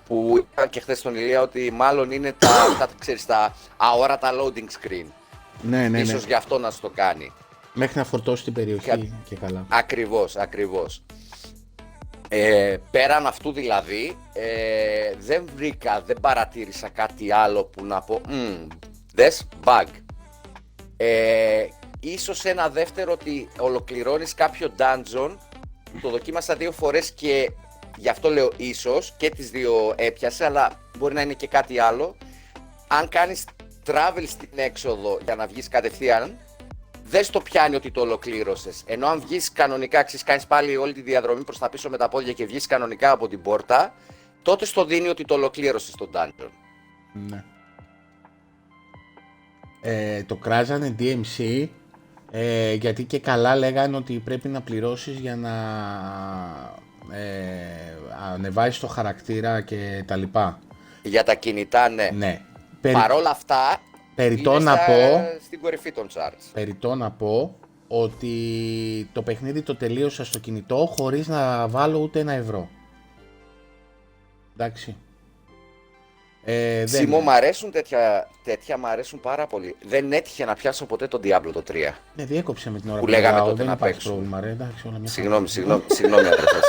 [0.07, 4.59] που είπα και χθες στον Ηλία ότι μάλλον είναι τα, τα, ξέρεις, τα αόρατα loading
[4.59, 5.07] screen.
[5.63, 6.01] Ναι, ναι, ναι.
[6.01, 7.33] Ίσως γι' αυτό να σου το κάνει.
[7.73, 9.67] Μέχρι να φορτώσει την περιοχή και καλά.
[9.69, 11.03] Ακριβώς, ακριβώς.
[12.29, 18.67] Ε, πέραν αυτού δηλαδή, ε, δεν βρήκα, δεν παρατήρησα κάτι άλλο που να πω mm,
[19.15, 19.87] Δες, bug.
[20.97, 21.67] Ε,
[22.01, 25.37] ίσως ένα δεύτερο ότι ολοκληρώνεις κάποιο dungeon,
[26.01, 27.51] το δοκίμασα δύο φορές και
[27.97, 32.17] γι' αυτό λέω ίσως και τις δύο έπιασε, αλλά μπορεί να είναι και κάτι άλλο.
[32.89, 33.45] Αν κάνεις
[33.87, 36.39] travel στην έξοδο για να βγεις κατευθείαν,
[37.05, 38.83] δεν στο πιάνει ότι το ολοκλήρωσες.
[38.87, 42.09] Ενώ αν βγεις κανονικά, ξέρεις, κάνεις πάλι όλη τη διαδρομή προς τα πίσω με τα
[42.09, 43.95] πόδια και βγεις κανονικά από την πόρτα,
[44.43, 46.51] τότε στο δίνει ότι το ολοκλήρωσες τον dungeon.
[47.13, 47.45] Ναι.
[49.81, 51.69] Ε, το κράζανε DMC
[52.31, 55.55] ε, γιατί και καλά λέγανε ότι πρέπει να πληρώσεις για να
[57.17, 57.97] ε,
[58.33, 60.59] ανεβάσεις το χαρακτήρα και τα λοιπά.
[61.03, 62.11] Για τα κινητά ναι.
[62.15, 62.41] ναι.
[62.81, 63.81] Παρ' όλα αυτά
[64.19, 66.51] Περιτώ να πω, στην κορυφή των charts.
[66.53, 67.55] Περιτώ να πω
[67.89, 68.31] ότι
[69.13, 72.69] το παιχνίδι το τελείωσα στο κινητό χωρίς να βάλω ούτε ένα ευρώ.
[74.57, 74.97] Εντάξει.
[76.51, 76.89] Ε, δεν...
[76.89, 79.77] Σιμό, μ' αρέσουν τέτοια, τέτοια, μ' αρέσουν πάρα πολύ.
[79.83, 81.75] Δεν έτυχε να πιάσω ποτέ τον Diablo το 3.
[82.15, 84.11] Ναι, διέκοψε με την ώρα που, που λέγαμε τότε να παίξω.
[84.11, 86.61] Πρόβλημα, ρε, εντάξει, όλα μια συγγνώμη, συγγνώμη, συγγνώμη, αδερφέ,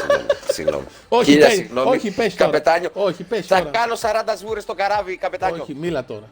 [0.52, 0.86] συγγνώμη.
[1.10, 1.90] Όχι, πες, συγγνώμη.
[1.90, 2.52] όχι, πες τώρα.
[2.52, 2.90] Καπετάνιο.
[2.94, 5.62] Όχι, πες Θα κάνω 40 σβούρες στο καράβι, καπετάνιο.
[5.62, 6.30] Όχι, μίλα τώρα.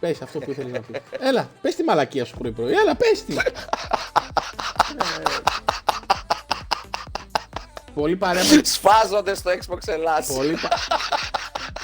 [0.00, 1.00] Πες αυτό που ήθελες να πεις.
[1.20, 2.72] Έλα, πες τη μαλακία σου πρωί-πρωί.
[2.72, 3.34] Έλα, πες τη.
[7.94, 8.60] Πολύ παρέα με...
[8.64, 10.26] Σφάζονται στο Xbox Ελλάς.
[10.26, 10.68] Πολύ, πα...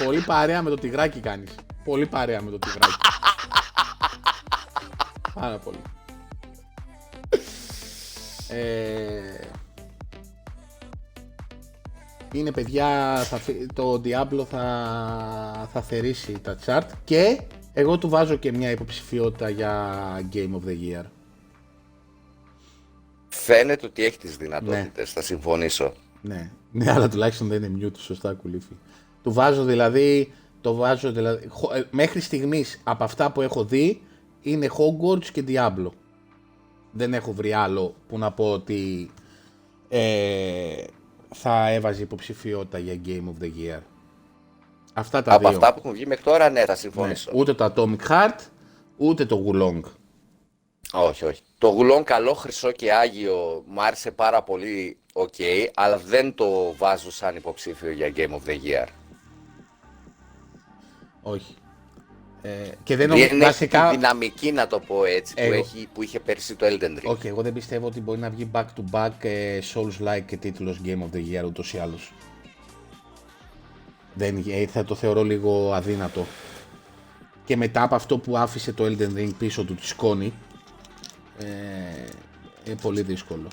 [0.03, 1.55] Πολύ παρέα με το τυγράκι κάνεις.
[1.83, 2.95] Πολύ παρέα με το τυγράκι.
[5.33, 5.81] Πάρα πολύ.
[8.49, 9.39] Ε...
[12.31, 13.39] Είναι παιδιά, θα...
[13.73, 15.69] το Diablo θα...
[15.73, 17.41] θα θερήσει τα chart και
[17.73, 20.01] εγώ του βάζω και μια υποψηφιότητα για
[20.33, 21.03] Game of the Year.
[23.37, 25.05] Φαίνεται ότι έχει τις δυνατότητες, ναι.
[25.05, 25.93] θα συμφωνήσω.
[26.21, 26.51] Ναι.
[26.71, 28.73] ναι, αλλά τουλάχιστον δεν είναι mute σωστά κουλήφι.
[29.23, 30.31] Του βάζω δηλαδή,
[30.61, 34.01] το βάζω δηλαδή, ε, μέχρι στιγμής από αυτά που έχω δει
[34.41, 35.89] είναι Hogwarts και Diablo.
[36.91, 39.09] Δεν έχω βρει άλλο που να πω ότι
[39.89, 40.83] ε,
[41.33, 43.79] θα έβαζε υποψηφιότητα για Game of the Year.
[44.93, 45.57] Αυτά τα Από δύο.
[45.57, 47.31] αυτά που έχουν βγει μέχρι τώρα, ναι, θα συμφωνήσω.
[47.31, 47.39] Ναι.
[47.39, 48.39] Ούτε το Atomic Heart,
[48.97, 49.81] ούτε το Wo Long.
[50.93, 51.41] Όχι, όχι.
[51.57, 56.75] Το γουλόν καλό, χρυσό και άγιο μου άρεσε πάρα πολύ, οκ, okay, αλλά δεν το
[56.77, 58.87] βάζω σαν υποψήφιο για Game of the Year.
[61.21, 61.55] Όχι.
[62.41, 63.89] Ε, και δεν νομίζω βασικά...
[63.89, 67.11] δυναμική να το πω έτσι που, έχει, που είχε πέρσι το Elden Ring.
[67.11, 70.81] Okay, εγώ δεν πιστεύω ότι μπορεί να βγει back to back ε, Souls-like και τίτλος
[70.85, 72.13] Game of the Year ούτως ή άλλως.
[74.13, 76.25] Δεν, ε, θα το θεωρώ λίγο αδύνατο.
[77.45, 80.33] Και μετά από αυτό που άφησε το Elden Ring πίσω του τη σκόνη,
[81.37, 81.45] ε,
[82.65, 83.47] είναι πολύ δύσκολο.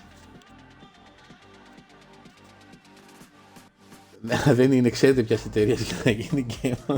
[4.58, 6.96] Δεν είναι, ξέρετε ποια εταιρεία για να γίνει Game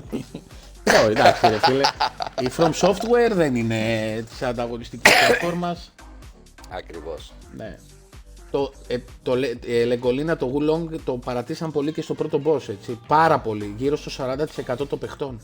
[0.87, 1.83] Όχι, εντάξει ρε φίλε.
[2.41, 5.93] Η From Software δεν είναι της ανταγωνιστικής πλατφόρμας.
[6.71, 7.33] Ακριβώς.
[7.57, 7.79] Ναι.
[8.51, 9.35] Το, ε, το
[9.67, 13.01] ε, Λεγκολίνα, το Wulong το παρατήσαν πολύ και στο πρώτο boss, έτσι.
[13.07, 14.37] Πάρα πολύ, γύρω στο
[14.83, 15.41] 40% των παιχτών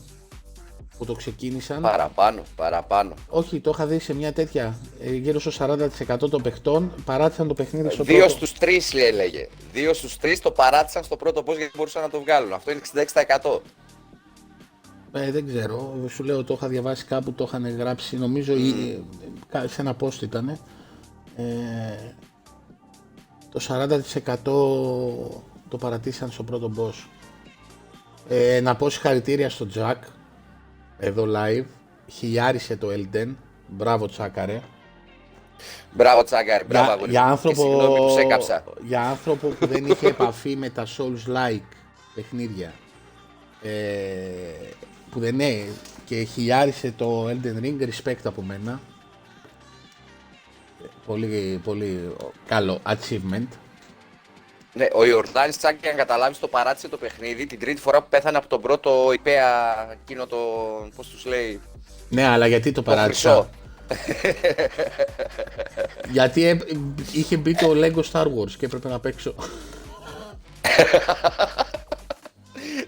[0.97, 1.81] που το ξεκίνησαν.
[1.81, 3.13] Παραπάνω, παραπάνω.
[3.27, 4.77] Όχι, το είχα δει σε μια τέτοια.
[4.99, 8.27] Ε, γύρω στο 40% των παιχτών παράτησαν το παιχνίδι στο Δύο πρώτο.
[8.27, 9.47] Δύο στους τρεις έλεγε.
[9.73, 12.53] Δύο στους τρεις το παράτησαν στο πρώτο boss γιατί μπορούσαν να το βγάλουν.
[12.53, 12.81] Αυτό είναι
[13.41, 13.59] 66%.
[15.15, 19.63] Ε, δεν ξέρω, σου λέω το είχα διαβάσει κάπου, το είχαν γράψει, νομίζω mm.
[19.65, 20.59] σε ένα post ήταν.
[21.35, 21.43] Ε,
[23.51, 24.43] το 40%
[25.69, 27.07] το παρατήσαν στο πρώτο boss.
[28.29, 29.95] Ε, να πω συγχαρητήρια στο Jack,
[31.03, 31.65] εδώ live,
[32.07, 33.27] χιλιάρισε το Elden,
[33.67, 34.61] μπράβο Τσάκαρε.
[35.91, 40.85] Μπράβο Τσάκαρε, μπράβο για, για άνθρωπο, που Για άνθρωπο που δεν είχε επαφή με τα
[40.97, 41.75] Souls-like
[42.15, 42.73] παιχνίδια,
[43.61, 43.69] ε,
[45.11, 45.65] που δεν είναι
[46.05, 48.79] και χιλιάρισε το Elden Ring, respect από μένα.
[51.05, 52.13] Πολύ, πολύ
[52.47, 53.47] καλό achievement.
[54.73, 58.37] Ναι, ο Ιορδάνης Τσάκη, αν καταλάβεις, το παράτησε το παιχνίδι την τρίτη φορά που πέθανε
[58.37, 59.47] από τον πρώτο υπέα,
[59.91, 60.37] εκείνο το,
[60.95, 61.61] πώς τους λέει...
[62.09, 63.47] Ναι, αλλά γιατί το παράτησε.
[66.11, 66.61] γιατί
[67.11, 69.35] είχε μπει το Lego Star Wars και έπρεπε να παίξω.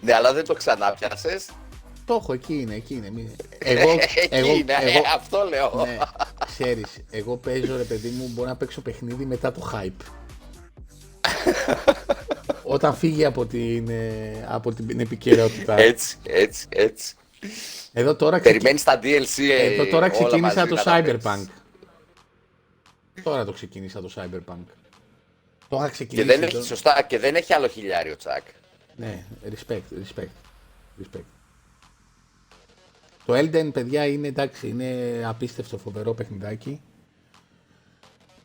[0.02, 1.46] ναι, αλλά δεν το ξανά πιάσες.
[2.06, 3.32] Το έχω, εκεί είναι, εκεί είναι.
[3.58, 3.90] Εγώ,
[4.30, 5.86] εγώ, είναι, εγώ, αυτό λέω.
[5.86, 5.98] Ναι,
[6.46, 10.06] ξέρεις, εγώ παίζω ρε παιδί μου, μπορώ να παίξω παιχνίδι μετά το hype.
[12.64, 15.78] Όταν φύγει από την, ε, από την επικαιρότητα.
[15.78, 17.16] Έτσι, έτσι, έτσι.
[17.94, 21.46] Εδώ τώρα Περιμένεις τα DLC ε, Εδώ τώρα ξεκίνησα το Cyberpunk.
[23.24, 24.66] Τώρα το ξεκίνησα το Cyberpunk.
[25.70, 26.28] Το είχα ξεκινήσει.
[26.28, 28.44] Και δεν έχει, σωστά, και δεν έχει άλλο χιλιάριο τσακ.
[28.96, 30.28] Ναι, respect, respect,
[31.02, 31.24] respect.
[33.26, 36.82] Το Elden, παιδιά, είναι εντάξει, είναι απίστευτο φοβερό παιχνιδάκι.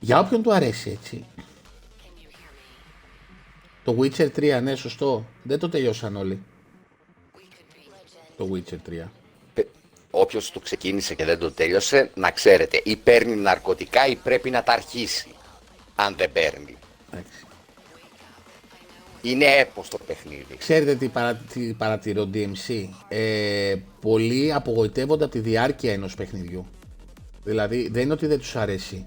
[0.01, 1.25] Για όποιον του αρέσει, έτσι.
[3.91, 5.27] Το Witcher 3, ναι, σωστό.
[5.43, 6.43] Δεν το τελειώσαν όλοι.
[8.37, 9.09] Το Witcher 3.
[10.11, 14.63] Όποιος το ξεκίνησε και δεν το τέλειωσε, να ξέρετε, ή παίρνει ναρκωτικά ή πρέπει να
[14.63, 15.29] τα αρχίσει.
[15.95, 16.77] Αν δεν παίρνει.
[17.11, 17.45] Εντάξει.
[19.23, 20.57] Είναι έπος το παιχνίδι.
[20.59, 22.89] Ξέρετε τι, παρα, τι παρατηρώ DMC.
[23.09, 26.67] Ε, πολλοί απογοητεύονται από τη διάρκεια ενός παιχνιδιού.
[27.45, 29.07] Δηλαδή δεν είναι ότι δεν τους αρέσει.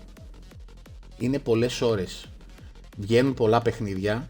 [1.17, 2.27] Είναι πολλές ώρες.
[2.97, 4.27] Βγαίνουν πολλά παιχνίδια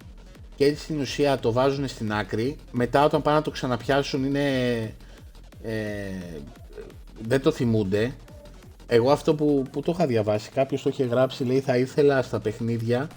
[0.55, 2.55] και έτσι στην ουσία το βάζουν στην άκρη.
[2.71, 4.79] Μετά όταν πάνε να το ξαναπιάσουν είναι...
[5.63, 5.73] Ε,
[7.21, 8.13] δεν το θυμούνται.
[8.87, 12.39] Εγώ αυτό που, που το είχα διαβάσει, κάποιος το είχε γράψει, λέει θα ήθελα στα
[12.39, 13.09] παιχνίδια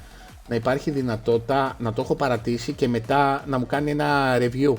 [0.49, 4.75] να υπάρχει δυνατότητα να το έχω παρατήσει και μετά να μου κάνει ένα review.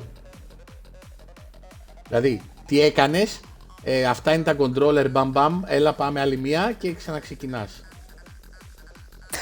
[2.08, 3.40] Δηλαδή, τι έκανες,
[3.82, 7.82] ε, αυτά είναι τα controller, μπαμ μπαμ, έλα πάμε άλλη μία και ξαναξεκινάς.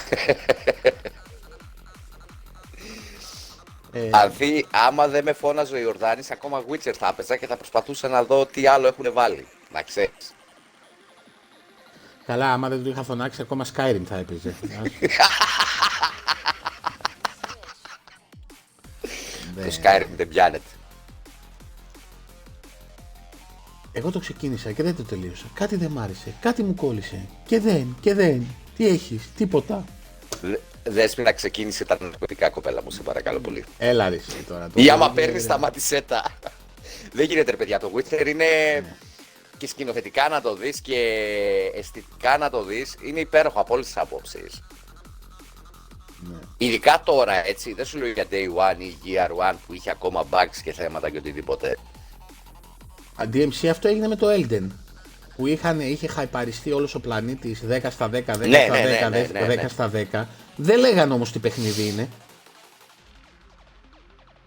[3.96, 4.02] Ε...
[4.02, 8.24] Δηλαδή, άμα δεν με φώναζε ο Ιορδάνης, ακόμα Witcher θα έπαιζα και θα προσπαθούσα να
[8.24, 9.46] δω τι άλλο έχουν βάλει.
[9.72, 10.34] Να ξέρεις.
[12.26, 14.54] Καλά, άμα δεν του είχα φωνάξει, ακόμα Skyrim θα έπαιζε.
[19.54, 20.70] Το Skyrim δεν πιάνεται.
[23.92, 25.44] Εγώ το ξεκίνησα και δεν το τελείωσα.
[25.54, 26.34] Κάτι δεν μ' άρεσε.
[26.40, 27.26] Κάτι μου κόλλησε.
[27.46, 28.46] Και δεν, και δεν.
[28.76, 29.84] Τι έχεις, τίποτα.
[30.88, 33.64] Δέσποινα ξεκίνησε τα ναρκωτικά κοπέλα μου, σε παρακαλώ πολύ.
[33.78, 34.18] Έλα ρε
[34.48, 34.68] τώρα.
[34.74, 36.24] Ή άμα παίρνεις, σταμάτησέ τα.
[37.12, 38.44] Δεν γίνεται ρε παιδιά, το Witcher είναι
[39.58, 40.98] και σκηνοθετικά να το δεις και
[41.74, 44.62] αισθητικά να το δεις, είναι υπέροχο από όλες τις απόψεις.
[46.30, 46.38] Ναι.
[46.58, 50.24] Ειδικά τώρα, έτσι, δεν σου λέω για Day One ή Year One που είχε ακόμα
[50.30, 51.78] bugs και θέματα και οτιδήποτε.
[53.32, 54.66] DMC αυτό έγινε με το Elden
[55.36, 58.38] που είχαν, είχε χαϊπαριστεί όλος ο πλανήτης 10 στα 10, 10 στα 10,
[59.06, 60.24] 10 ναι, ναι, στα 10.
[60.56, 62.08] Δεν λέγανε όμως τι παιχνίδι είναι.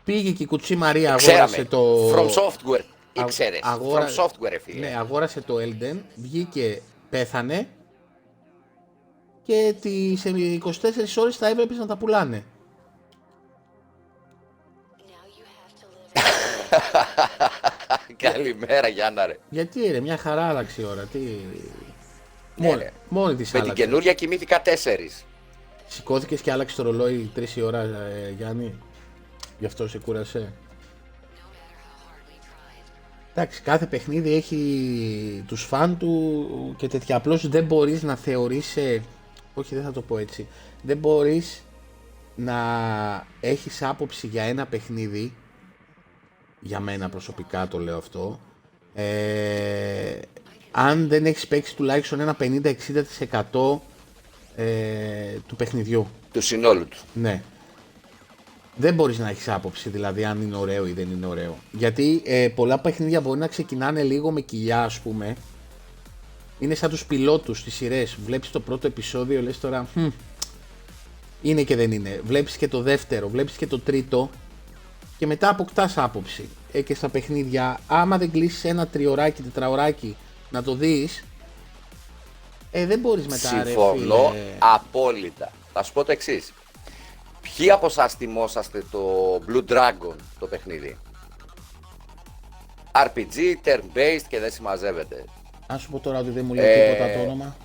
[0.04, 2.10] Πήγε και η Κουτσή Μαρία αγόρασε το...
[2.12, 2.84] From Software,
[3.14, 3.60] ήξερες.
[3.64, 4.08] Αγόρα...
[4.08, 4.88] From Software, φίλε.
[4.88, 7.68] Ναι, αγόρασε το Elden, βγήκε, πέθανε
[9.44, 10.72] και τις 24
[11.16, 12.44] ώρες θα έβλεπες να τα πουλάνε.
[18.18, 19.38] Καλημέρα Γιάννα ρε.
[19.50, 21.04] Γιατί ρε, μια χαρά άλλαξε η ώρα.
[21.04, 21.20] Τι...
[22.56, 22.92] Ναι, μόνη, ρε.
[23.10, 23.84] μόνη της Με την άλλαξε.
[23.84, 24.70] καινούρια κοιμήθηκα 4.
[25.90, 28.74] Σηκώθηκες και άλλαξε το ρολόι 3 η ώρα, ε, Γιάννη;
[29.60, 30.54] Γι' αυτό σε κούρασε;
[33.34, 37.16] Εντάξει, κάθε παιχνίδι έχει τους φαν του και τέτοια.
[37.16, 38.78] Απλώς δεν μπορείς να θεωρείς...
[38.78, 39.02] ε,
[39.54, 40.48] Όχι, δεν θα το πω έτσι.
[40.84, 41.62] Δεν μπορείς
[42.36, 42.58] να
[43.40, 45.34] έχεις άποψη για ένα παιχνίδι
[46.60, 48.40] για μένα προσωπικά το λέω αυτό
[48.94, 50.20] ε,
[50.72, 53.78] αν δεν έχεις παίξει τουλάχιστον ένα 50-60%
[54.64, 56.98] ε, του παιχνιδιού Του συνόλου του.
[57.14, 57.42] ναι.
[58.76, 61.58] Δεν μπορείς να έχεις άποψη, δηλαδή αν είναι ωραίο ή δεν είναι ωραίο.
[61.72, 65.36] Γιατί ε, πολλά παιχνίδια μπορεί να ξεκινάνε λίγο με κοιλιά, ας πούμε.
[66.60, 68.18] Είναι σαν τους πιλότους στις σειρές.
[68.26, 70.08] Βλέπεις το πρώτο επεισόδιο, λες τώρα, «Χμ,
[71.42, 72.22] είναι και δεν είναι.
[72.24, 74.30] Βλέπεις και το δεύτερο, βλέπεις και το τρίτο
[75.18, 76.50] και μετά αποκτάς άποψη.
[76.72, 80.16] Ε, και στα παιχνίδια, άμα δεν κλείσεις ένα τριωράκι, τετραωράκι
[80.50, 81.24] να το δεις,
[82.72, 84.42] ε, δεν μπορείς μετά ρε Συμφωνώ φίλε.
[84.60, 85.52] απόλυτα.
[85.74, 86.54] Θα σου πω το εξής.
[87.42, 90.98] Ποιοι από εσάς θυμόσαστε το Blue Dragon το παιχνίδι;
[92.92, 95.26] RPG, turn-based και δεν συμμαζεύεται.
[95.68, 97.56] Αν σου πω τώρα ότι δεν μου λέει Ε, τίποτα το όνομα,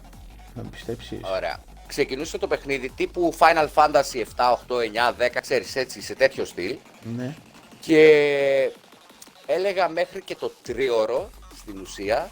[0.55, 1.19] να με πιστέψεις.
[1.35, 1.59] Ωραία.
[1.87, 6.77] Ξεκινούσε το παιχνίδι τύπου Final Fantasy 7, 8, 9, 10, ξέρεις έτσι, σε τέτοιο στυλ.
[7.17, 7.35] Ναι.
[7.81, 8.71] Και
[9.47, 12.31] έλεγα μέχρι και το τρίωρο στην ουσία.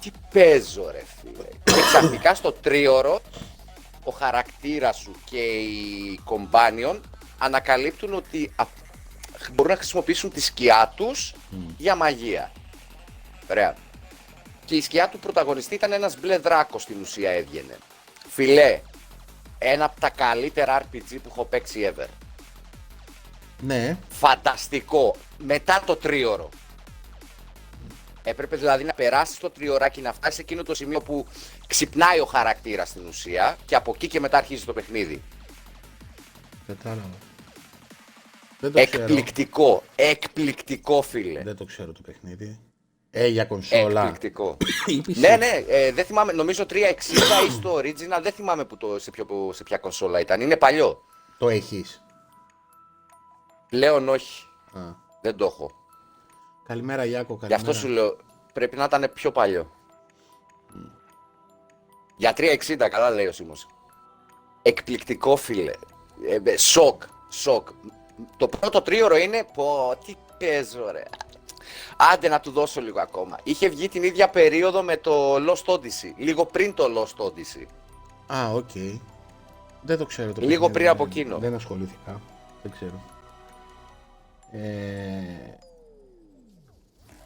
[0.00, 1.48] Πω, α, Τι παίζω ρε φίλε.
[1.64, 3.20] Και ξαφνικά στο τρίωρο
[4.04, 7.00] ο χαρακτήρας σου και οι companion
[7.38, 8.64] ανακαλύπτουν ότι α-
[9.52, 11.34] μπορούν να χρησιμοποιήσουν τη σκιά τους
[11.76, 12.52] για μαγεία.
[13.50, 13.76] Ωραία.
[14.64, 17.78] Και η σκιά του πρωταγωνιστή ήταν ένας μπλε δράκος στην ουσία έβγαινε.
[18.28, 18.80] Φιλέ,
[19.58, 22.06] ένα από τα καλύτερα RPG που έχω παίξει ever.
[23.62, 23.96] Ναι.
[24.08, 25.16] Φανταστικό.
[25.38, 26.48] Μετά το τρίωρο.
[28.22, 31.26] Έπρεπε δηλαδή να περάσει το τριωράκι, να φτάσει σε εκείνο το σημείο που
[31.66, 35.22] ξυπνάει ο χαρακτήρας στην ουσία και από εκεί και μετά αρχίζει το παιχνίδι.
[36.66, 37.18] Κατάλαβα.
[38.60, 39.02] Δεν το ξέρω.
[39.02, 39.82] Εκπληκτικό.
[39.94, 41.42] Εκπληκτικό, φίλε.
[41.42, 42.58] Δεν το ξέρω το παιχνίδι.
[43.10, 44.00] Ε, για κονσόλα.
[44.00, 44.56] Εκπληκτικό.
[44.86, 45.16] Ή PC.
[45.16, 46.72] ναι, ναι, ε, δεν θυμάμαι, νομίζω 360
[47.46, 50.40] ή στο original, δεν θυμάμαι που το, σε, ποιο, σε ποια κονσόλα ήταν.
[50.40, 51.00] Είναι παλιό.
[51.38, 52.02] Το έχεις.
[53.68, 54.44] Πλέον όχι.
[54.72, 54.80] Α.
[55.22, 55.79] Δεν το έχω.
[56.70, 57.68] Καλημέρα Γιάκο, Γι' καλημέρα.
[57.70, 58.16] αυτό σου λέω,
[58.52, 59.70] πρέπει να ήταν πιο παλιό.
[62.16, 63.66] Για 360, καλά λέει ο Σίμος.
[64.62, 65.72] Εκπληκτικό φίλε.
[66.28, 67.68] Ε, ε, σοκ, σοκ.
[68.36, 71.02] Το πρώτο τρίωρο είναι, πω, τι παίζω ρε.
[72.12, 73.38] Άντε να του δώσω λίγο ακόμα.
[73.42, 76.12] Είχε βγει την ίδια περίοδο με το Lost Odyssey.
[76.16, 77.66] Λίγο πριν το Lost Odyssey.
[78.36, 78.70] Α, οκ.
[79.82, 81.38] Δεν το ξέρω το Λίγο παιχνίδι, πριν από δεν- εκείνο.
[81.38, 82.20] Δεν ασχολήθηκα.
[82.62, 83.02] Δεν ξέρω.
[84.52, 85.58] Ε,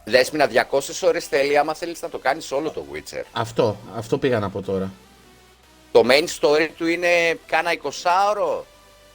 [0.05, 3.23] Δέσποινα 200 ώρες θέλει άμα θέλεις να το κάνεις όλο το Witcher.
[3.33, 4.93] αυτό, αυτό πήγα να πω τώρα.
[5.93, 8.63] Το main story του είναι κάνα 20ωρο.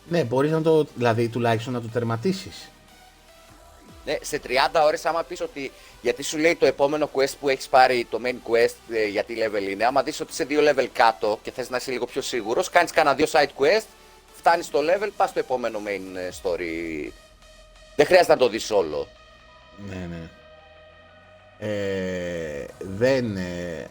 [0.08, 2.70] Ναι, μπορείς να το, δηλαδή τουλάχιστον να το τερματίσεις.
[4.06, 4.50] Ναι, σε 30
[4.86, 5.72] ώρες άμα πεις ότι,
[6.02, 9.70] γιατί σου λέει το επόμενο quest που έχεις πάρει, το main quest, ε, γιατί level
[9.70, 12.70] είναι, άμα δεις ότι είσαι δύο level κάτω και θες να είσαι λίγο πιο σίγουρος,
[12.70, 13.86] κάνεις κανένα δύο side quest,
[14.34, 17.12] φτάνεις στο level, πας στο επόμενο main ε, story.
[17.96, 19.08] Δεν χρειάζεται να το δεις όλο.
[19.90, 20.30] Ναι, ναι.
[21.60, 21.68] Ε,
[22.97, 23.88] δεν, ε,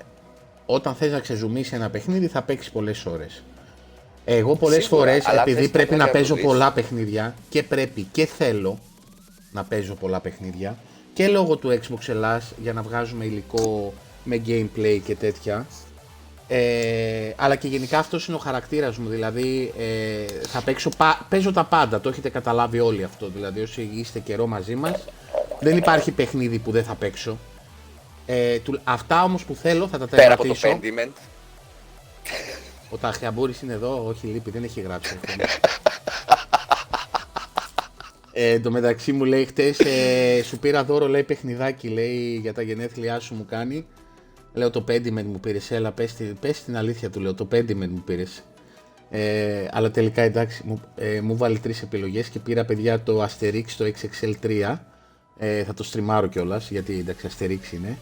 [0.66, 3.42] όταν θες να ξεζουμίσει ένα παιχνίδι θα παίξεις πολλές ώρες.
[4.24, 6.44] Εγώ πολλές Σίγουρα, φορές, αλλά επειδή θες πρέπει να να το παίζω δεις.
[6.44, 8.78] πολλά παιχνίδια και πρέπει και θέλω
[9.52, 10.76] να παίζω πολλά παιχνίδια
[11.12, 13.92] και λόγω του Xbox Ελλάς για να βγάζουμε υλικό
[14.24, 15.66] με gameplay και τέτοια
[16.48, 21.52] ε, αλλά και γενικά αυτός είναι ο χαρακτήρας μου, δηλαδή ε, θα παίξω, πα- παίζω
[21.52, 25.04] τα πάντα, το έχετε καταλάβει όλοι αυτό, δηλαδή όσοι είστε καιρό μαζί μας,
[25.60, 27.38] δεν υπάρχει παιχνίδι που δεν θα παίξω.
[28.30, 30.80] Ε, του- αυτά όμως που θέλω θα τα Πέρα από το τερματίσω.
[31.06, 31.12] Pentiment.
[32.90, 35.44] Ο Ταχιαμπούρης είναι εδώ, όχι λείπει, δεν έχει γράψει αυτό.
[38.32, 42.54] Ε, εν τω μεταξύ μου λέει χτες, ε, σου πήρα δώρο λέει παιχνιδάκι λέει για
[42.54, 43.86] τα γενέθλιά σου μου κάνει.
[44.52, 47.88] Λέω το Pentiment μου πήρες, έλα πες, τη- πες την αλήθεια του λέω, το Pentiment
[47.88, 48.42] μου πήρες.
[49.10, 53.64] Ε, αλλά τελικά εντάξει, μου, ε, μου βγάλει τρεις επιλογές και πήρα παιδιά το Asterix
[53.76, 54.80] το XXL3.
[55.38, 57.98] Ε, θα το stream-άρω κιόλας γιατί εντάξει Asterix είναι.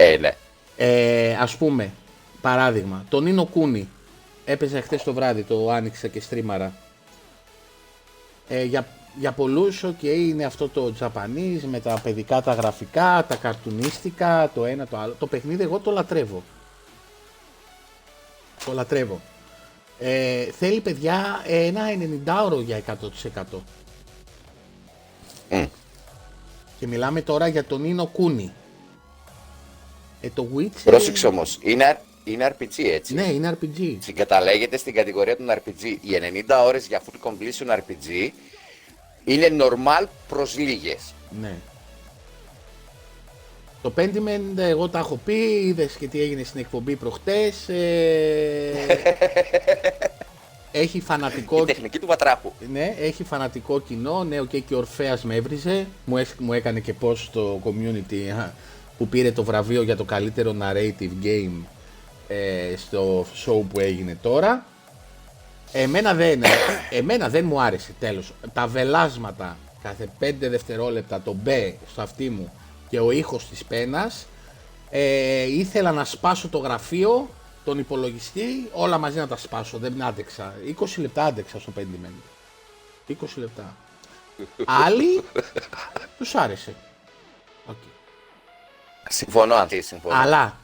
[0.00, 0.30] Ε, ναι.
[0.76, 1.92] Ε, ας πούμε,
[2.40, 3.88] παράδειγμα, το Ni no Kuni
[4.44, 6.72] έπαιζε χτες το βράδυ, το άνοιξα και stream-αρα.
[8.48, 8.86] Ε, για,
[9.18, 14.64] για πολλούς, οκ, είναι αυτό το Japanese με τα παιδικά τα γραφικά, τα καρτουνίστικα, το
[14.64, 15.14] ένα το άλλο.
[15.18, 16.42] Το παιχνίδι εγώ το λατρεύω.
[18.64, 19.20] το λατρεύω.
[19.98, 21.82] Ε, θέλει παιδιά ένα
[22.24, 23.42] 90ωρο για 100%.
[25.50, 25.66] Mm.
[26.78, 28.52] Και μιλάμε τώρα για τον Νίνο Κούνι.
[30.20, 30.80] Ε, το Witcher...
[30.84, 33.14] Πρόσεξε όμως, είναι, είναι RPG έτσι.
[33.14, 33.96] Ναι, είναι RPG.
[33.98, 35.82] Συγκαταλέγεται στην κατηγορία των RPG.
[35.82, 38.30] Οι 90 ώρες για full completion RPG
[39.24, 41.14] είναι normal προς λίγες.
[41.40, 41.54] Ναι.
[43.82, 45.32] Το Pentiment εγώ τα έχω πει,
[45.64, 47.68] είδες και τι έγινε στην εκπομπή προχτές.
[47.68, 48.72] Ε...
[50.72, 51.62] έχει φανατικό...
[51.62, 52.52] Η τεχνική του Βατράχου.
[52.72, 54.24] Ναι, έχει φανατικό κοινό.
[54.24, 55.86] Ναι, okay, και ο Ορφέας με έβριζε.
[56.04, 58.50] Μου, μου έκανε και post στο community
[58.98, 61.64] που πήρε το βραβείο για το καλύτερο narrative game
[62.28, 64.64] ε, στο show που έγινε τώρα.
[65.72, 66.42] Εμένα δεν,
[66.90, 68.32] εμένα δεν μου άρεσε τέλος.
[68.52, 72.52] Τα βελάσματα κάθε 5 δευτερόλεπτα, το μπε στο αυτί μου
[72.88, 74.26] και ο ήχος της πένας.
[74.90, 77.28] Ε, ήθελα να σπάσω το γραφείο,
[77.64, 79.78] τον υπολογιστή, όλα μαζί να τα σπάσω.
[79.78, 80.54] Δεν άντεξα.
[80.80, 81.82] 20 λεπτά άντεξα στο 5
[83.08, 83.76] 20 λεπτά.
[84.64, 85.22] Άλλοι
[86.18, 86.74] τους άρεσε.
[89.08, 89.12] Okay.
[89.14, 90.14] Συμφωνώ, Ανθή, συμφωνώ.
[90.14, 90.58] Αλλά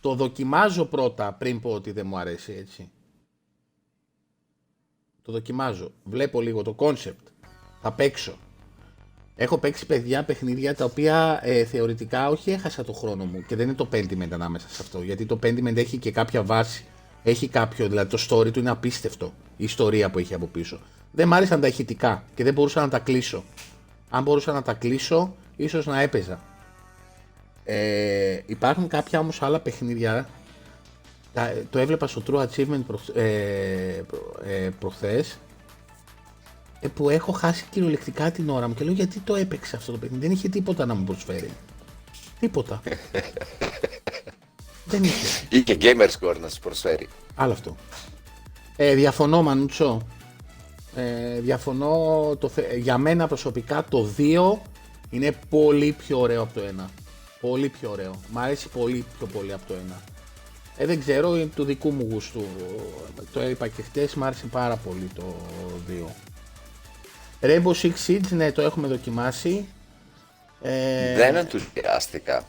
[0.00, 2.90] το δοκιμάζω πρώτα πριν πω ότι δεν μου αρέσει έτσι.
[5.24, 5.92] Το δοκιμάζω.
[6.04, 7.26] Βλέπω λίγο το concept.
[7.80, 8.36] Θα παίξω.
[9.36, 13.66] Έχω παίξει παιδιά παιχνίδια τα οποία ε, θεωρητικά όχι έχασα το χρόνο μου και δεν
[13.66, 15.02] είναι το Pentiment ανάμεσα σε αυτό.
[15.02, 16.84] Γιατί το Pentiment έχει και κάποια βάση.
[17.22, 19.32] Έχει κάποιο, δηλαδή το story του είναι απίστευτο.
[19.56, 20.80] Η ιστορία που έχει από πίσω.
[21.12, 23.44] Δεν μ' άρεσαν τα ηχητικά και δεν μπορούσα να τα κλείσω.
[24.10, 26.40] Αν μπορούσα να τα κλείσω, ίσως να έπαιζα.
[27.64, 30.28] Ε, υπάρχουν κάποια όμως άλλα παιχνίδια
[31.70, 34.02] το έβλεπα στο True Achievement προ, ε,
[34.44, 35.38] ε, προχθές
[36.80, 39.98] ε, που έχω χάσει κυριολεκτικά την ώρα μου και λέω γιατί το έπαιξε αυτό το
[39.98, 41.50] παιχνίδι; Δεν είχε τίποτα να μου προσφέρει.
[42.40, 42.82] Τίποτα.
[44.84, 45.46] Δεν είχε.
[45.50, 47.08] Ή και gamer score να σου προσφέρει.
[47.34, 47.76] Άλλο αυτό.
[48.76, 50.06] Ε, διαφωνώ Μανούτσο.
[50.94, 51.96] Ε, διαφωνώ
[52.38, 54.58] το, για μένα προσωπικά το 2
[55.10, 56.84] είναι πολύ πιο ωραίο από το 1.
[57.42, 58.20] Πολύ πιο ωραίο.
[58.30, 59.94] Μ' αρέσει πολύ πιο πολύ από το 1.
[60.76, 62.44] Ε, δεν ξέρω, είναι του δικού μου γούστου.
[63.32, 65.36] Το είπα και χτες, μου άρεσε πάρα πολύ το
[65.88, 66.10] 2.
[67.40, 69.66] Rainbow Six Siege, ναι, το έχουμε δοκιμάσει.
[70.62, 71.16] Ε...
[71.16, 72.44] Δεν ενθουσιάστηκα.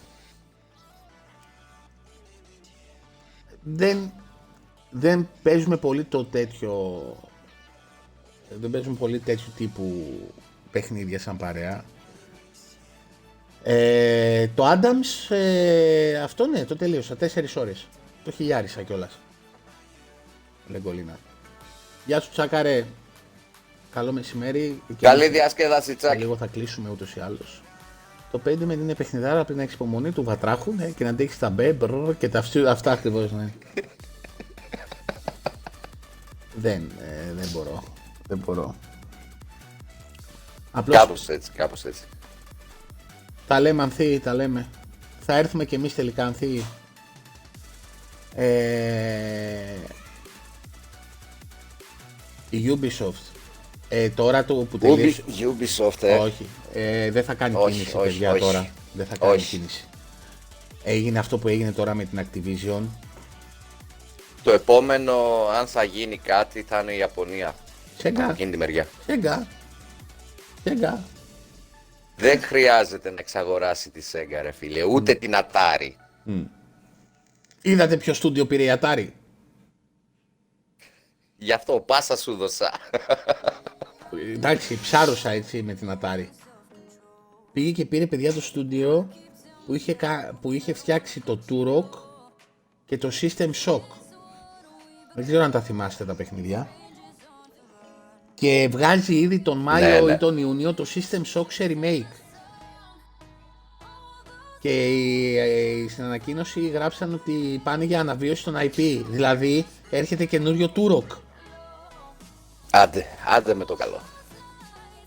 [3.61, 4.11] Δεν,
[4.89, 7.01] δεν παίζουμε πολύ το τέτοιο...
[8.59, 10.19] Δεν παίζουμε πολύ τέτοιο τύπου
[10.71, 11.83] παιχνίδια σαν παρέα.
[13.63, 17.87] Ε, το Adams, ε, αυτό ναι, το τελείωσα, 4 ώρες.
[18.23, 19.19] Το χιλιάρισα κιόλας.
[20.67, 21.17] Λεγκολίνα.
[22.05, 22.85] Γεια σου Τσάκαρε.
[23.93, 24.81] Καλό μεσημέρι.
[24.99, 26.19] Καλή διασκέδαση Τσάκ.
[26.19, 27.61] Λίγο θα κλείσουμε ούτως ή άλλως.
[28.31, 31.39] Το 5 με είναι παιχνιδάρα πριν να έχεις υπομονή του βατράχου ναι, και να αντέξει
[31.39, 31.77] τα μπε
[32.19, 33.31] και τα αυτοί, αυτά ακριβώς.
[33.31, 33.53] Ναι.
[36.55, 37.83] δεν, ε, δεν μπορώ.
[38.27, 38.75] Δεν μπορώ.
[40.71, 40.97] Απλώς...
[40.97, 42.03] Κάπως έτσι, κάπως έτσι.
[43.47, 44.67] Τα λέμε Ανθή, τα λέμε.
[45.19, 46.63] Θα έρθουμε κι εμείς τελικά Ανθή
[48.35, 48.45] ε,
[52.49, 53.33] η Ubisoft
[53.95, 55.23] ε, τώρα το που τελείωσε...
[55.27, 56.17] Ubisoft, ε.
[56.17, 58.39] Όχι, ε, δεν θα κάνει όχι, κίνηση όχι, παιδιά όχι.
[58.39, 58.69] τώρα.
[58.93, 59.85] Δεν θα κάνει κίνηση.
[60.83, 62.81] Έγινε αυτό που έγινε τώρα με την Activision.
[64.43, 65.13] Το επόμενο,
[65.59, 67.55] αν θα γίνει κάτι, θα είναι η Ιαπωνία.
[67.97, 68.23] Σέγγα.
[68.23, 68.87] Από εκείνη τη μεριά.
[69.05, 69.47] Σέγγα.
[70.63, 71.03] Σέγγα.
[72.15, 75.19] Δεν χρειάζεται να εξαγοράσει τη Sega, ρε φίλε, ούτε mm.
[75.19, 75.91] την Atari.
[76.27, 76.45] Mm.
[77.61, 79.07] Είδατε ποιο στούντιο πήρε η Atari;
[81.37, 82.71] Γι' αυτό πάσα σου δώσα.
[84.35, 86.27] Εντάξει, ψάρωσα έτσι με την Atari.
[87.53, 89.13] Πήγε και πήρε παιδιά το στούντιο
[89.65, 89.97] που είχε,
[90.41, 91.97] που είχε φτιάξει το Turok
[92.85, 93.83] και το System Shock.
[95.13, 96.69] Δεν ξέρω αν τα θυμάστε τα παιχνίδια.
[98.33, 100.13] Και βγάζει ήδη τον Μάιο ναι, ναι.
[100.13, 102.15] ή τον Ιούνιο το System Shock σε remake.
[104.59, 104.69] Και
[105.39, 109.01] ε, στην ανακοίνωση γράψαν ότι πάνε για αναβίωση των IP.
[109.09, 111.17] Δηλαδή έρχεται καινούριο Turok.
[112.71, 113.05] Άντε,
[113.35, 114.01] άντε με το καλό.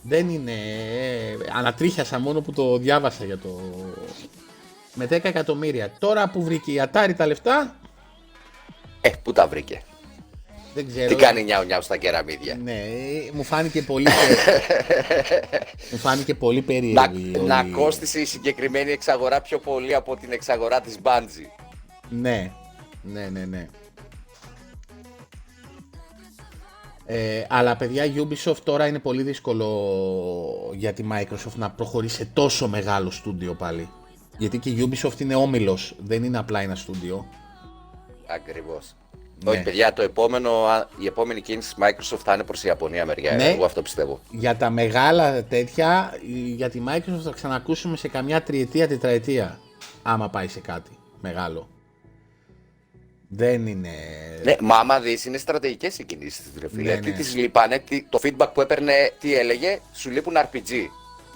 [0.03, 0.53] Δεν είναι.
[0.53, 3.61] Ε, ανατρίχιασα μόνο που το διάβασα για το.
[4.95, 5.93] Με 10 εκατομμύρια.
[5.99, 7.77] Τώρα που βρήκε η Atari τα λεφτά.
[9.01, 9.83] Ε, πού τα βρήκε;
[10.77, 11.09] Δεν ξέρω.
[11.09, 12.59] Τι κάνει νιάου νιάου στα κεραμίδια.
[12.63, 12.81] Ναι,
[13.33, 14.09] μου φάνηκε πολύ,
[15.91, 17.47] μου φάνηκε πολύ περίεργο.
[17.47, 21.65] Να, να κόστησε η συγκεκριμένη εξαγορά πιο πολύ από την εξαγορά της Bungie.
[22.09, 22.53] Ναι,
[23.03, 23.69] ναι, ναι, ναι.
[27.07, 29.67] Ε, αλλά παιδιά Ubisoft τώρα είναι πολύ δύσκολο
[30.75, 33.89] για τη Microsoft να προχωρήσει σε τόσο μεγάλο στούντιο πάλι.
[34.39, 37.27] Γιατί και η Ubisoft είναι όμιλος, δεν είναι απλά ένα στούντιο.
[38.27, 38.95] Ακριβώς.
[39.45, 39.51] Ναι.
[39.51, 40.51] Όχι, παιδιά, το επόμενο,
[40.99, 43.35] η επόμενη κίνηση της Microsoft θα είναι προς η Ιαπωνία μεριά.
[43.35, 43.49] Ναι.
[43.49, 44.21] Εγώ αυτό πιστεύω.
[44.31, 46.19] Για τα μεγάλα τέτοια,
[46.57, 49.59] για τη Microsoft θα ξανακούσουμε σε καμιά τριετία, τετραετία.
[50.03, 51.69] Άμα πάει σε κάτι μεγάλο.
[53.29, 53.91] Δεν είναι.
[54.43, 56.95] Ναι, μα άμα δεις, είναι στρατηγικές οι κινήσεις τη φίλε.
[56.95, 57.17] Ναι, τι ναι.
[57.17, 60.73] τις λείπανε, το feedback που έπαιρνε, τι έλεγε, σου λείπουν RPG.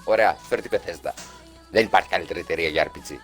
[0.05, 1.11] Ωραία, φέρει την Bethesda.
[1.71, 3.15] Δεν υπάρχει καλύτερη εταιρεία για RPG.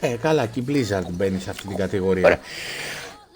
[0.00, 2.24] Ε, καλά, και η Blizzard μπαίνει σε αυτή την κατηγορία.
[2.24, 2.40] Ωραία.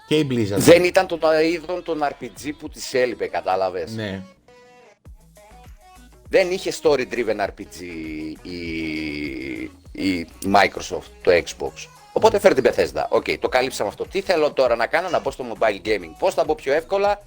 [0.08, 0.58] Και η Blizzard.
[0.58, 4.22] Δεν ήταν το είδο των RPG που της έλειπε, κατάλαβες; Ναι.
[6.28, 7.82] Δεν είχε story driven RPG
[8.42, 8.58] η,
[9.92, 11.72] η Microsoft, το Xbox.
[12.12, 13.04] Οπότε φέρε την Bethesda.
[13.08, 14.04] Οκ, okay, το κάλυψαμε αυτό.
[14.04, 16.10] Τι θέλω τώρα να κάνω, να μπω στο mobile gaming.
[16.18, 17.22] Πώς θα μπω πιο εύκολα;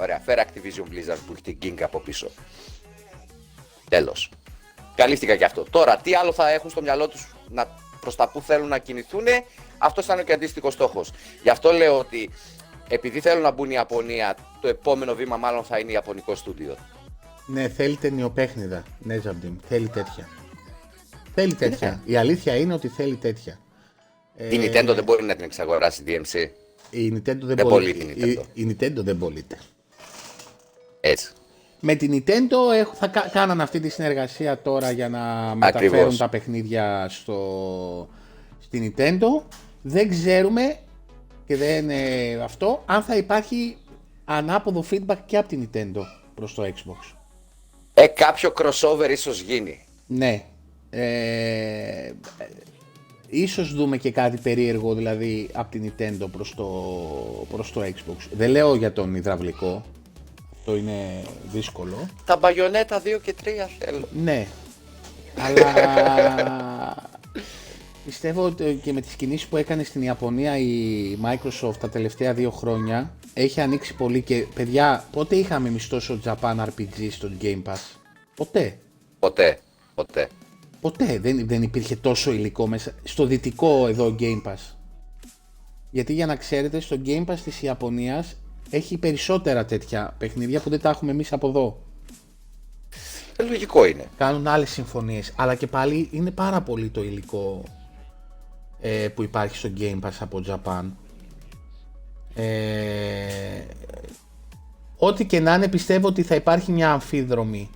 [0.00, 2.30] Ωραία, φέρε Activision Blizzard που έχει την King από πίσω.
[3.88, 4.30] Τέλος.
[4.94, 5.64] Καλύφθηκα και αυτό.
[5.70, 7.68] Τώρα, τι άλλο θα έχουν στο μυαλό τους να
[8.00, 9.26] προς τα που θέλουν να κινηθούν,
[9.80, 11.12] αυτός θα είναι και αντίστοιχος στόχος.
[11.42, 12.30] Γι' αυτό λέω ότι
[12.88, 16.76] επειδή θέλουν να μπουν η Ιαπωνία, το επόμενο βήμα μάλλον θα είναι Ιαπωνικό στούντιο.
[17.46, 18.82] Ναι, θέλει ταινιοπέχνιδα.
[18.98, 20.28] Ναι, Ζαμπτιμ, θέλει τέτοια.
[21.34, 22.02] Θέλει τέτοια.
[22.04, 23.58] Η αλήθεια είναι ότι θέλει τέτοια.
[24.36, 26.48] Η Nintendo δεν μπορεί να την εξαγοράσει DMC.
[26.90, 27.90] Η Nintendo δεν, δεν μπορεί.
[28.14, 29.58] Η, η Nintendo δεν πωλείται.
[31.00, 31.32] Έτσι.
[31.80, 32.56] Με την Nintendo
[32.94, 38.08] θα κάνανε αυτή τη συνεργασία τώρα για να μεταφέρουν τα παιχνίδια στο,
[38.60, 39.42] στη Nintendo.
[39.82, 40.78] Δεν ξέρουμε
[41.46, 43.76] και δεν είναι αυτό αν θα υπάρχει
[44.24, 46.02] ανάποδο feedback και από την Nintendo
[46.34, 47.14] προς το Xbox.
[47.94, 49.84] Ε, κάποιο crossover ίσως γίνει.
[50.06, 50.44] Ναι.
[50.90, 52.12] Ε,
[53.28, 56.66] ίσως δούμε και κάτι περίεργο δηλαδή από την Nintendo προς το,
[57.50, 58.28] προς το Xbox.
[58.32, 59.84] Δεν λέω για τον υδραυλικό,
[60.58, 61.22] αυτό είναι
[61.52, 62.08] δύσκολο.
[62.24, 63.46] Τα μπαγιονέτα 2 και 3
[63.78, 64.08] θέλω.
[64.12, 64.46] Ναι,
[65.44, 65.64] αλλά
[68.04, 72.50] πιστεύω ότι και με τις κινήσεις που έκανε στην Ιαπωνία η Microsoft τα τελευταία δύο
[72.50, 77.78] χρόνια έχει ανοίξει πολύ και παιδιά πότε είχαμε εμείς τόσο Japan RPG στο Game Pass;
[78.34, 78.78] Ποτέ.
[79.18, 79.58] Ποτέ.
[79.94, 80.28] Ποτέ.
[80.80, 84.74] Ποτέ δεν, δεν υπήρχε τόσο υλικό μέσα στο δυτικό εδώ Game Pass.
[85.90, 88.36] Γιατί για να ξέρετε στο Game Pass της Ιαπωνίας
[88.70, 91.82] έχει περισσότερα τέτοια παιχνίδια που δεν τα έχουμε εμείς από εδώ.
[93.36, 94.04] Ε, λογικό είναι.
[94.16, 97.62] Κάνουν άλλες συμφωνίες, αλλά και πάλι είναι πάρα πολύ το υλικό
[98.80, 100.84] ε, που υπάρχει στο Game Pass από Japan.
[102.34, 103.64] Ε,
[104.96, 107.70] ό,τι και να είναι πιστεύω ότι θα υπάρχει μια αμφίδρομη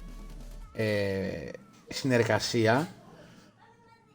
[0.72, 1.48] ε,
[1.88, 2.88] συνεργασία.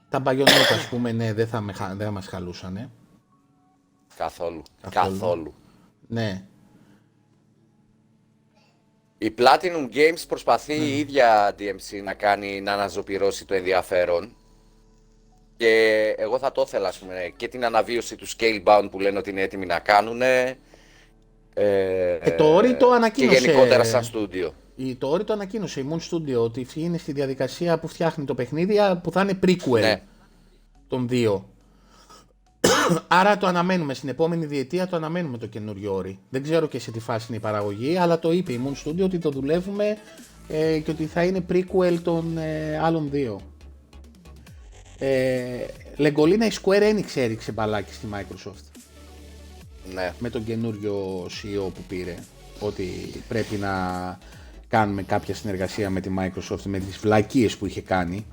[0.10, 2.90] Τα μπαγιονέτα, ας πούμε, ναι, δεν θα, με, δεν θα μας χαλούσανε.
[4.16, 4.64] Καθόλου.
[4.90, 5.54] Καθόλου.
[6.08, 6.44] Ναι.
[9.18, 14.36] Η Platinum Games προσπαθεί η ίδια DMC να κάνει, να αναζωπηρώσει το ενδιαφέρον.
[15.60, 19.30] Και εγώ θα το ήθελα, ας πούμε, και την αναβίωση του Scalebound που λένε ότι
[19.30, 20.22] είναι έτοιμοι να κάνουν.
[20.22, 20.58] Ε,
[21.54, 23.40] ε, το όρι το ανακοίνωσε.
[23.40, 24.54] Και γενικότερα σαν στούντιο.
[24.98, 28.76] Το όρι το ανακοίνωσε η Moon Studio ότι είναι στη διαδικασία που φτιάχνει το παιχνίδι
[29.04, 30.02] που θα είναι prequel ναι.
[30.88, 31.50] των δύο.
[33.08, 36.20] Άρα το αναμένουμε στην επόμενη διετία, το αναμένουμε το καινούριο όρι.
[36.30, 39.04] Δεν ξέρω και σε τι φάση είναι η παραγωγή, αλλά το είπε η Moon Studio
[39.04, 39.98] ότι το δουλεύουμε
[40.48, 43.42] ε, και ότι θα είναι prequel των ε, άλλων δύο.
[45.00, 48.80] Ε, Λεγκολίνα η Square Enix έριξε μπαλάκι στη Microsoft.
[49.94, 50.14] Ναι.
[50.20, 52.16] Με τον καινούριο CEO που πήρε.
[52.60, 52.84] Ότι
[53.28, 53.74] πρέπει να
[54.68, 58.26] κάνουμε κάποια συνεργασία με τη Microsoft με τις βλακίες που είχε κάνει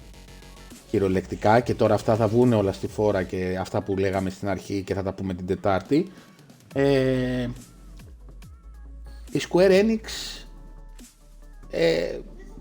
[0.90, 4.82] κυριολεκτικά και τώρα αυτά θα βγουν όλα στη φόρα και αυτά που λέγαμε στην αρχή
[4.82, 6.10] και θα τα πούμε την Τετάρτη.
[6.74, 7.48] Ε,
[9.32, 10.00] η Square Enix
[11.70, 12.18] ε,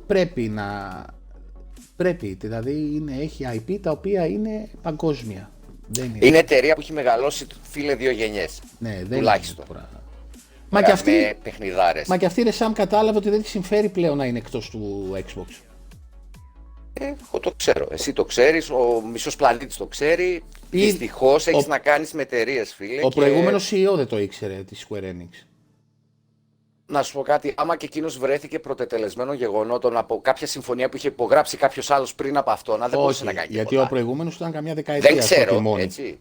[0.08, 0.66] πρέπει να
[1.96, 5.52] πρέπει, δηλαδή είναι, έχει IP τα οποία είναι παγκόσμια.
[5.88, 6.26] Δεν είναι.
[6.26, 8.60] είναι εταιρεία που έχει μεγαλώσει φίλε δύο γενιές.
[8.80, 9.66] Ναι, δεν τουλάχιστον.
[9.70, 9.86] Είναι
[10.70, 11.38] Μα και, αυτή,
[12.08, 15.12] μα και αυτή ρε Σαμ κατάλαβε ότι δεν τη συμφέρει πλέον να είναι εκτός του
[15.14, 15.66] Xbox.
[16.94, 17.88] Ε, εγώ το ξέρω.
[17.92, 20.44] Εσύ το ξέρεις, ο μισός πλανήτης το ξέρει.
[20.70, 20.80] Ή...
[20.80, 23.06] Δυστυχώς έχεις να κάνεις με εταιρείες, φίλε.
[23.06, 23.20] Ο και...
[23.20, 25.46] προηγούμενος CEO δεν το ήξερε τη Square Enix.
[26.88, 31.08] Να σου πω κάτι, άμα και εκείνος βρέθηκε πρωτετελεσμένο γεγονότων από κάποια συμφωνία που είχε
[31.08, 33.48] υπογράψει κάποιος άλλος πριν από αυτό, να δεν μπορούσε να κάνει.
[33.50, 35.10] Γιατί ο προηγούμενος ήταν καμιά δεκαετία.
[35.10, 35.76] Δεν ξέρω.
[35.78, 36.20] Έτσι.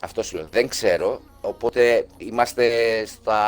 [0.00, 0.46] Αυτό σου λέω.
[0.50, 1.20] Δεν ξέρω.
[1.40, 2.66] Οπότε είμαστε
[3.06, 3.40] στα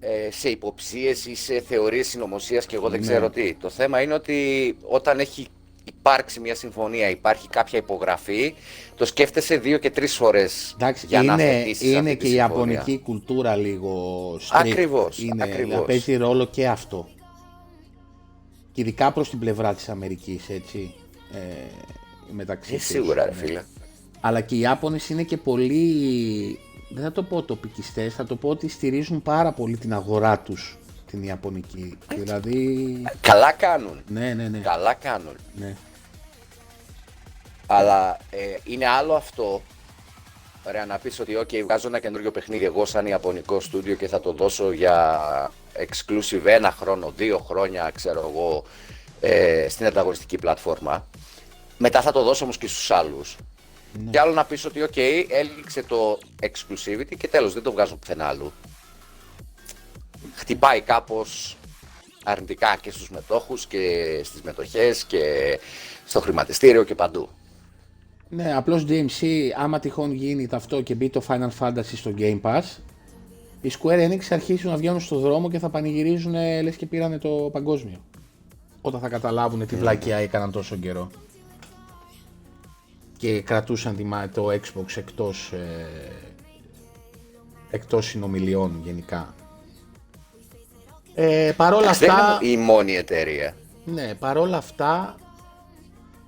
[0.00, 3.06] ε, σε υποψίες ή σε θεωρίες συνωμοσίας και εγώ δεν ναι.
[3.06, 3.54] ξέρω τι.
[3.54, 5.48] Το θέμα είναι ότι όταν έχει
[5.96, 8.54] υπάρξει μια συμφωνία, υπάρχει κάποια υπογραφή,
[8.96, 12.98] το σκέφτεσαι δύο και τρεις φορές Εντάξει, για είναι, να θετήσεις Είναι και η ιαπωνική
[12.98, 14.60] κουλτούρα λίγο strict.
[14.60, 15.84] Ακριβώς, είναι, ακριβώς.
[15.86, 17.08] Παίζει ρόλο και αυτό.
[18.72, 20.94] Και ειδικά προς την πλευρά της Αμερικής, έτσι.
[21.32, 21.38] Ε,
[22.30, 23.36] μεταξύ ε, σίγουρα, ρε ναι.
[23.36, 23.62] φίλε.
[24.20, 26.58] Αλλά και οι Ιάπωνες είναι και πολύ
[26.90, 30.78] δεν θα το πω τοπικιστές, θα το πω ότι στηρίζουν πάρα πολύ την αγορά τους
[31.10, 31.98] την Ιαπωνική.
[32.08, 33.02] Δηλαδή...
[33.20, 34.02] Καλά κάνουν.
[34.08, 34.58] Ναι, ναι, ναι.
[34.58, 35.36] Καλά κάνουν.
[35.54, 35.76] Ναι.
[37.66, 39.62] Αλλά ε, είναι άλλο αυτό.
[40.66, 44.20] Ωραία, να πεις ότι ok, βγάζω ένα καινούριο παιχνίδι εγώ σαν Ιαπωνικό στούντιο και θα
[44.20, 45.20] το δώσω για
[45.72, 48.64] exclusive ένα χρόνο, δύο χρόνια, ξέρω εγώ,
[49.20, 51.06] ε, στην ανταγωνιστική πλατφόρμα.
[51.78, 53.36] Μετά θα το δώσω όμως και στους άλλους.
[53.92, 54.10] Ναι.
[54.10, 58.26] Και άλλο να πεις ότι ok, έληξε το exclusivity και τέλος δεν το βγάζω πουθενά
[58.26, 58.52] άλλου.
[60.34, 61.56] Χτυπάει κάπως
[62.24, 65.22] αρνητικά και στους μετόχους και στις μετοχές και
[66.06, 67.28] στο χρηματιστήριο και παντού.
[68.28, 72.62] Ναι, απλώς DMC, άμα τυχόν γίνει αυτό και μπει το Final Fantasy στο Game Pass,
[73.60, 77.48] οι Square Enix αρχίσουν να βγαίνουν στο δρόμο και θα πανηγυρίζουν λες και πήρανε το
[77.52, 78.00] παγκόσμιο.
[78.80, 79.80] Όταν θα καταλάβουν τι ναι.
[79.80, 81.10] βλακιά έκαναν τόσο καιρό.
[83.16, 85.86] Και κρατούσαν το Xbox εκτός, ε,
[87.70, 89.34] εκτός συνομιλιών γενικά.
[91.20, 92.38] Ε, παρόλα αυτά...
[92.42, 93.54] η μόνη εταιρεία.
[93.84, 95.14] Ναι, παρόλα αυτά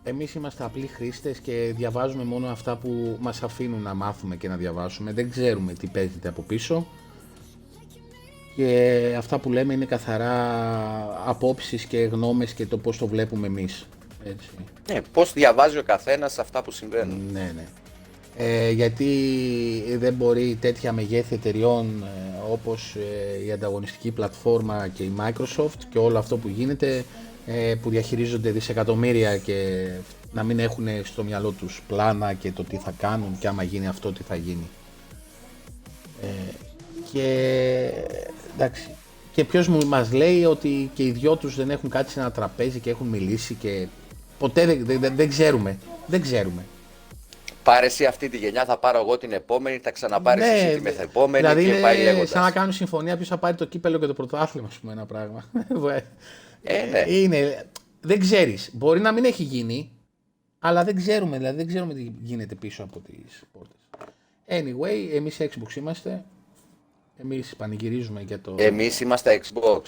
[0.04, 4.56] εμείς είμαστε απλοί χρήστες και διαβάζουμε μόνο αυτά που μας αφήνουν να μάθουμε και να
[4.56, 5.12] διαβάσουμε.
[5.12, 6.86] Δεν ξέρουμε τι παίζεται από πίσω.
[8.56, 10.34] Και αυτά που λέμε είναι καθαρά
[11.26, 13.86] απόψεις και γνώμες και το πώς το βλέπουμε εμείς.
[14.24, 14.48] Έτσι.
[14.92, 17.20] Ναι, πώς διαβάζει ο καθένας αυτά που συμβαίνουν.
[17.32, 17.66] Ναι, ναι.
[18.36, 19.08] Ε, γιατί
[19.98, 25.98] δεν μπορεί τέτοια μεγέθη εταιριών ε, όπως ε, η ανταγωνιστική πλατφόρμα και η Microsoft και
[25.98, 27.04] όλο αυτό που γίνεται
[27.46, 29.88] ε, που διαχειρίζονται δισεκατομμύρια και
[30.32, 33.86] να μην έχουν στο μυαλό τους πλάνα και το τι θα κάνουν και άμα γίνει
[33.86, 34.68] αυτό τι θα γίνει.
[36.22, 36.52] Ε,
[37.12, 37.90] και
[38.54, 38.90] εντάξει.
[39.32, 42.30] Και ποιος μου μας λέει ότι και οι δυο τους δεν έχουν κάτι σε ένα
[42.30, 43.86] τραπέζι και έχουν μιλήσει και
[44.38, 45.78] ποτέ δεν, δεν, δεν ξέρουμε.
[46.06, 46.64] Δεν ξέρουμε.
[47.70, 50.80] Πάρε εσύ αυτή τη γενιά, θα πάρω εγώ την επόμενη, θα ξαναπάρεις ναι, εσύ τη
[50.80, 52.28] μεθεπόμενη δηλαδή και πάει λέγοντας.
[52.28, 55.06] Σαν να κάνουν συμφωνία ποιος θα πάρει το κύπελο και το πρωτάθλημα, ας πούμε, ένα
[55.06, 55.44] πράγμα.
[56.62, 57.04] Ε, ναι.
[57.06, 57.64] Είναι,
[58.00, 58.70] δεν ξέρεις.
[58.72, 59.90] Μπορεί να μην έχει γίνει,
[60.58, 63.78] αλλά δεν ξέρουμε, δηλαδή δεν ξέρουμε τι γίνεται πίσω από τις πόρτες.
[64.46, 66.24] Anyway, εμείς Xbox είμαστε.
[67.22, 68.54] Εμείς πανηγυρίζουμε για το...
[68.58, 69.80] Εμείς είμαστε Xbox.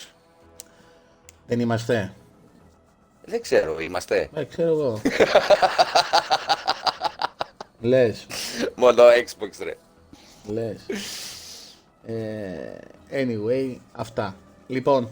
[1.47, 2.13] Δεν είμαστε.
[3.25, 4.29] Δεν ξέρω, είμαστε.
[4.35, 5.01] Ε, ξέρω εγώ.
[7.83, 8.27] Λες.
[8.75, 9.77] Μόνο Xbox ρε.
[10.47, 10.81] Λες.
[12.07, 14.37] Ε, anyway, αυτά.
[14.67, 15.11] Λοιπόν,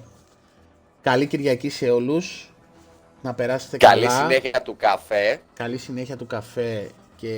[1.02, 2.50] Καλή Κυριακή σε όλους.
[3.22, 4.18] Να περάσετε Καλή καλά.
[4.18, 5.40] Καλή συνέχεια του καφέ.
[5.54, 7.34] Καλή συνέχεια του καφέ και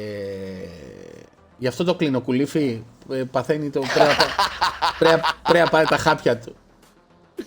[1.58, 3.82] γι' αυτό το κλινοκουλήφι ε, παθαίνει το...
[4.98, 6.56] Πρέπει να πάρει τα χάπια του.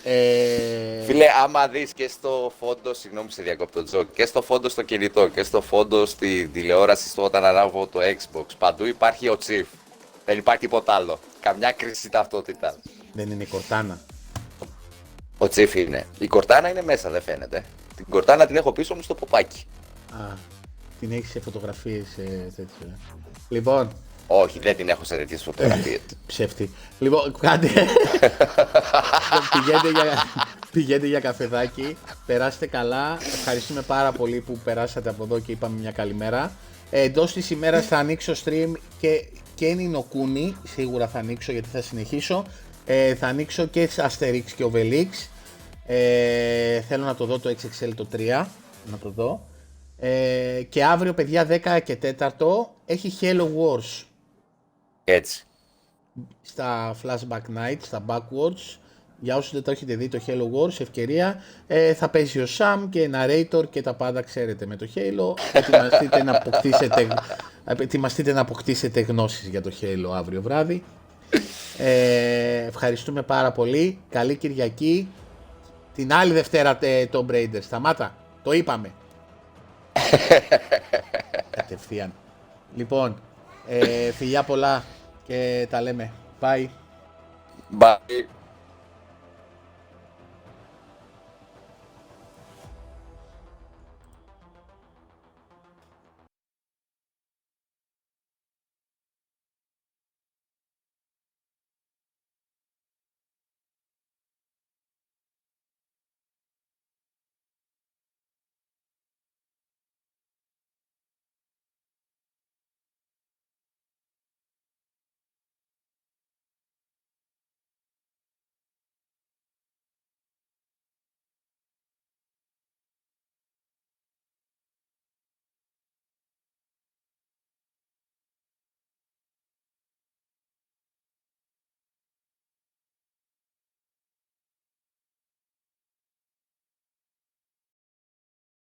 [0.02, 1.02] Ε...
[1.04, 5.28] Φίλε, άμα δεις και στο φόντο, συγγνώμη σε διακόπτω Τζο, και στο φόντο στο κινητό
[5.28, 9.64] και στο φόντο στη τηλεόραση στο όταν ανάβω το Xbox, παντού υπάρχει ο Chief.
[10.24, 11.18] Δεν υπάρχει τίποτα άλλο.
[11.40, 12.78] Καμιά κρίση ταυτότητας.
[13.12, 14.00] Δεν είναι η Κορτάνα.
[15.38, 16.06] Ο Τσίφ είναι.
[16.18, 17.64] Η κορτάνα είναι μέσα, δεν φαίνεται.
[17.96, 19.64] Την κορτάνα την έχω πίσω μου στο ποπάκι.
[20.12, 20.34] Α,
[21.00, 22.06] την έχεις σε φωτογραφίες
[22.56, 22.98] τέτοιο.
[23.48, 23.92] Λοιπόν.
[24.26, 26.00] Όχι, δεν την έχω σε τέτοιες φωτογραφίες.
[26.26, 26.70] Ψεύτη.
[26.98, 27.68] Λοιπόν, κάντε.
[29.52, 30.24] πηγαίνετε, για,
[30.72, 31.96] πηγαίνετε για καφεδάκι.
[32.26, 33.18] Περάστε καλά.
[33.34, 36.52] Ευχαριστούμε πάρα πολύ που περάσατε από εδώ και είπαμε μια καλημέρα.
[36.90, 39.24] Ε, Εντός της ημέρας θα ανοίξω stream και,
[39.54, 40.56] και Νοκούνι.
[40.64, 42.44] Σίγουρα θα ανοίξω γιατί θα συνεχίσω.
[42.86, 45.08] Ε, θα ανοίξω και Asterix και Obelix.
[45.86, 48.46] Ε, θέλω να το δω το XXL το 3.
[48.90, 49.46] Να το δω.
[49.98, 52.28] Ε, και αύριο, παιδιά, 10 και 4
[52.86, 54.04] έχει Hello Wars.
[55.08, 55.44] Έτσι.
[56.42, 58.78] Στα Flashback Night, στα Backwards.
[59.20, 62.86] Για όσους δεν το έχετε δει το Halo Wars, ευκαιρία, ε, θα παίζει ο Sam
[62.90, 65.34] και narrator και τα πάντα ξέρετε με το Halo.
[65.52, 67.08] Ετοιμαστείτε να αποκτήσετε,
[67.64, 70.84] ετοιμαστείτε να αποκτήσετε γνώσεις για το Halo αύριο βράδυ.
[71.78, 73.98] Ε, ευχαριστούμε πάρα πολύ.
[74.10, 75.08] Καλή Κυριακή.
[75.94, 76.78] Την άλλη Δευτέρα
[77.10, 77.60] το Raider.
[77.60, 78.14] Σταμάτα.
[78.42, 78.92] Το είπαμε.
[81.56, 82.12] Κατευθείαν.
[82.76, 83.20] Λοιπόν,
[83.68, 84.84] ε, φιλιά πολλά
[85.26, 86.12] και τα λέμε.
[86.40, 86.66] Bye.
[87.78, 88.35] Bye.